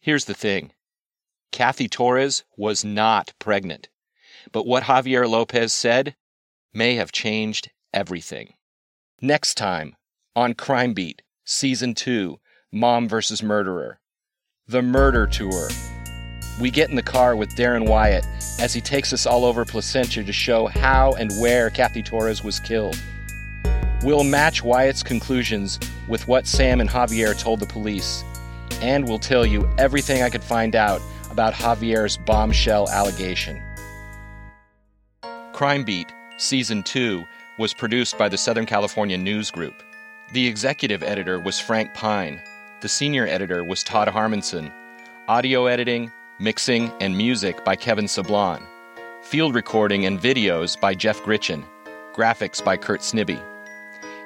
Here's 0.00 0.24
the 0.24 0.34
thing. 0.34 0.72
Cathy 1.52 1.86
Torrez 1.86 2.42
was 2.56 2.82
not 2.84 3.34
pregnant. 3.38 3.90
But 4.50 4.66
what 4.66 4.84
Javier 4.84 5.28
Lopez 5.28 5.72
said 5.72 6.16
may 6.72 6.94
have 6.94 7.12
changed 7.12 7.70
everything. 7.92 8.54
Next 9.20 9.54
time 9.54 9.94
on 10.34 10.54
Crime 10.54 10.94
Beat, 10.94 11.22
Season 11.44 11.94
2 11.94 12.40
Mom 12.72 13.06
vs. 13.06 13.42
Murderer. 13.42 14.00
The 14.66 14.80
Murder 14.80 15.26
Tour. 15.26 15.68
We 16.58 16.70
get 16.70 16.88
in 16.88 16.96
the 16.96 17.02
car 17.02 17.36
with 17.36 17.50
Darren 17.50 17.86
Wyatt 17.86 18.24
as 18.58 18.72
he 18.72 18.80
takes 18.80 19.12
us 19.12 19.26
all 19.26 19.44
over 19.44 19.66
Placentia 19.66 20.24
to 20.24 20.32
show 20.32 20.66
how 20.66 21.12
and 21.12 21.30
where 21.38 21.68
Cathy 21.68 22.02
Torrez 22.02 22.42
was 22.42 22.60
killed. 22.60 22.98
We'll 24.02 24.24
match 24.24 24.64
Wyatt's 24.64 25.02
conclusions 25.02 25.78
with 26.08 26.26
what 26.26 26.46
Sam 26.46 26.80
and 26.80 26.88
Javier 26.88 27.38
told 27.38 27.60
the 27.60 27.66
police, 27.66 28.24
and 28.80 29.06
we'll 29.06 29.18
tell 29.18 29.44
you 29.44 29.68
everything 29.78 30.22
I 30.22 30.30
could 30.30 30.42
find 30.42 30.74
out 30.74 31.02
about 31.32 31.54
Javier's 31.54 32.18
bombshell 32.18 32.88
allegation. 32.90 33.60
Crime 35.52 35.82
Beat, 35.82 36.12
Season 36.36 36.82
2, 36.82 37.24
was 37.58 37.74
produced 37.74 38.16
by 38.18 38.28
the 38.28 38.36
Southern 38.36 38.66
California 38.66 39.16
News 39.16 39.50
Group. 39.50 39.74
The 40.32 40.46
executive 40.46 41.02
editor 41.02 41.40
was 41.40 41.58
Frank 41.58 41.92
Pine. 41.94 42.40
The 42.80 42.88
senior 42.88 43.26
editor 43.26 43.64
was 43.64 43.82
Todd 43.82 44.08
Harmonson. 44.08 44.72
Audio 45.28 45.66
editing, 45.66 46.10
mixing, 46.38 46.90
and 47.00 47.16
music 47.16 47.64
by 47.64 47.76
Kevin 47.76 48.06
Sablan. 48.06 48.62
Field 49.22 49.54
recording 49.54 50.04
and 50.04 50.18
videos 50.18 50.78
by 50.80 50.94
Jeff 50.94 51.22
Gritchen. 51.22 51.64
Graphics 52.12 52.62
by 52.62 52.76
Kurt 52.76 53.00
Snibbe. 53.00 53.40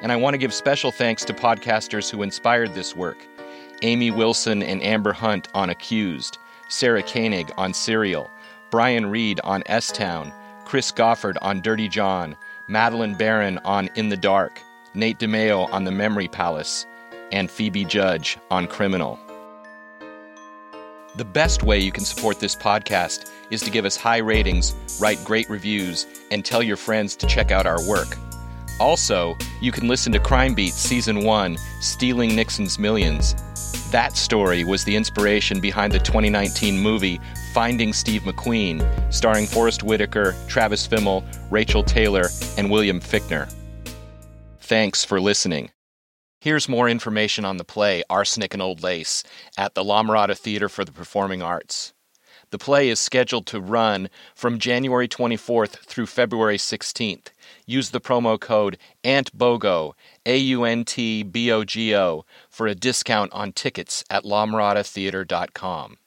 And 0.03 0.11
I 0.11 0.17
want 0.17 0.35
to 0.35 0.39
give 0.39 0.55
special 0.55 0.91
thanks 0.91 1.25
to 1.25 1.35
podcasters 1.35 2.11
who 2.11 2.23
inspired 2.23 2.75
this 2.75 2.97
work 2.97 3.19
Amy 3.83 4.11
Wilson 4.11 4.63
and 4.63 4.83
Amber 4.83 5.13
Hunt 5.13 5.49
on 5.55 5.71
Accused, 5.71 6.39
Sarah 6.69 7.03
Koenig 7.03 7.53
on 7.57 7.73
Serial, 7.73 8.31
Brian 8.71 9.07
Reed 9.07 9.41
on 9.45 9.63
S 9.67 9.93
Town, 9.93 10.33
Chris 10.65 10.91
Goffard 10.91 11.37
on 11.43 11.61
Dirty 11.61 11.89
John, 11.89 12.37
Madeleine 12.69 13.15
Baran 13.15 13.59
on 13.65 13.89
In 13.95 14.09
the 14.09 14.17
Dark, 14.17 14.61
Nate 14.95 15.19
DiMeo 15.19 15.73
on 15.73 15.85
The 15.85 15.93
Memory 15.93 16.29
Palace, 16.29 16.87
and 17.31 17.51
Phoebe 17.51 17.85
Judge 17.85 18.39
on 18.51 18.67
Criminal. 18.67 19.19
The 21.17 21.25
best 21.25 21.63
way 21.63 21.79
you 21.79 21.93
can 21.93 22.05
support 22.05 22.41
this 22.41 22.55
podcast 22.55 23.31
is 23.51 23.63
to 23.63 23.71
give 23.71 23.85
us 23.85 23.97
high 23.97 24.19
ratings, 24.19 24.75
write 25.01 25.23
great 25.25 25.49
reviews, 25.49 26.07
and 26.31 26.45
tell 26.45 26.63
your 26.63 26.77
friends 26.77 27.17
to 27.17 27.27
check 27.27 27.51
out 27.51 27.67
our 27.67 27.83
work. 27.87 28.19
Also, 28.79 29.37
you 29.61 29.73
can 29.73 29.89
listen 29.89 30.13
to 30.13 30.19
Crime 30.19 30.55
Beat 30.55 30.75
Season 30.75 31.25
1 31.25 31.57
Stealing 31.81 32.37
Nixon's 32.37 32.79
Millions. 32.79 33.35
That 33.91 34.17
story 34.17 34.65
was 34.65 34.85
the 34.85 34.97
inspiration 34.97 35.61
behind 35.61 35.93
the 35.93 35.99
2019 35.99 36.79
movie 36.79 37.19
Finding 37.55 37.93
Steve 37.95 38.23
McQueen, 38.23 38.85
starring 39.13 39.47
Forest 39.47 39.83
Whitaker, 39.83 40.35
Travis 40.47 40.87
Fimmel, 40.87 41.25
Rachael 41.51 41.83
Taylor, 41.83 42.29
and 42.59 42.71
William 42.71 43.01
Fichtner. 43.01 43.51
Thanks 44.61 45.05
for 45.05 45.21
listening. 45.21 45.71
Here's 46.41 46.69
more 46.69 46.89
information 46.89 47.45
on 47.45 47.57
the 47.57 47.65
play 47.65 48.03
Arsenic 48.11 48.53
and 48.53 48.63
Old 48.63 48.83
Lace 48.83 49.23
at 49.57 49.75
the 49.75 49.83
La 49.83 50.03
Mirada 50.03 50.37
Theater 50.37 50.69
for 50.69 50.85
the 50.85 50.93
Performing 50.93 51.41
Arts. 51.41 51.95
The 52.51 52.59
play 52.59 52.89
is 52.89 53.01
scheduled 53.01 53.47
to 53.47 53.61
run 53.61 54.09
from 54.35 54.59
January 54.59 55.09
24th 55.09 55.79
through 55.79 56.07
February 56.07 56.59
16th. 56.59 57.29
Use 57.67 57.91
the 57.91 58.01
promo 58.01 58.39
code 58.39 58.79
AUNTBOGO, 59.03 59.93
A 60.25 60.37
U 60.37 60.65
N 60.65 60.85
T 60.85 61.25
B 61.25 61.51
O 61.51 61.65
G 61.65 61.97
O, 61.97 62.25
for 62.49 62.69
a 62.69 62.75
discount 62.77 63.33
on 63.33 63.53
tickets 63.53 64.05
at 64.09 64.23
lamiradatheater.com. 64.23 65.99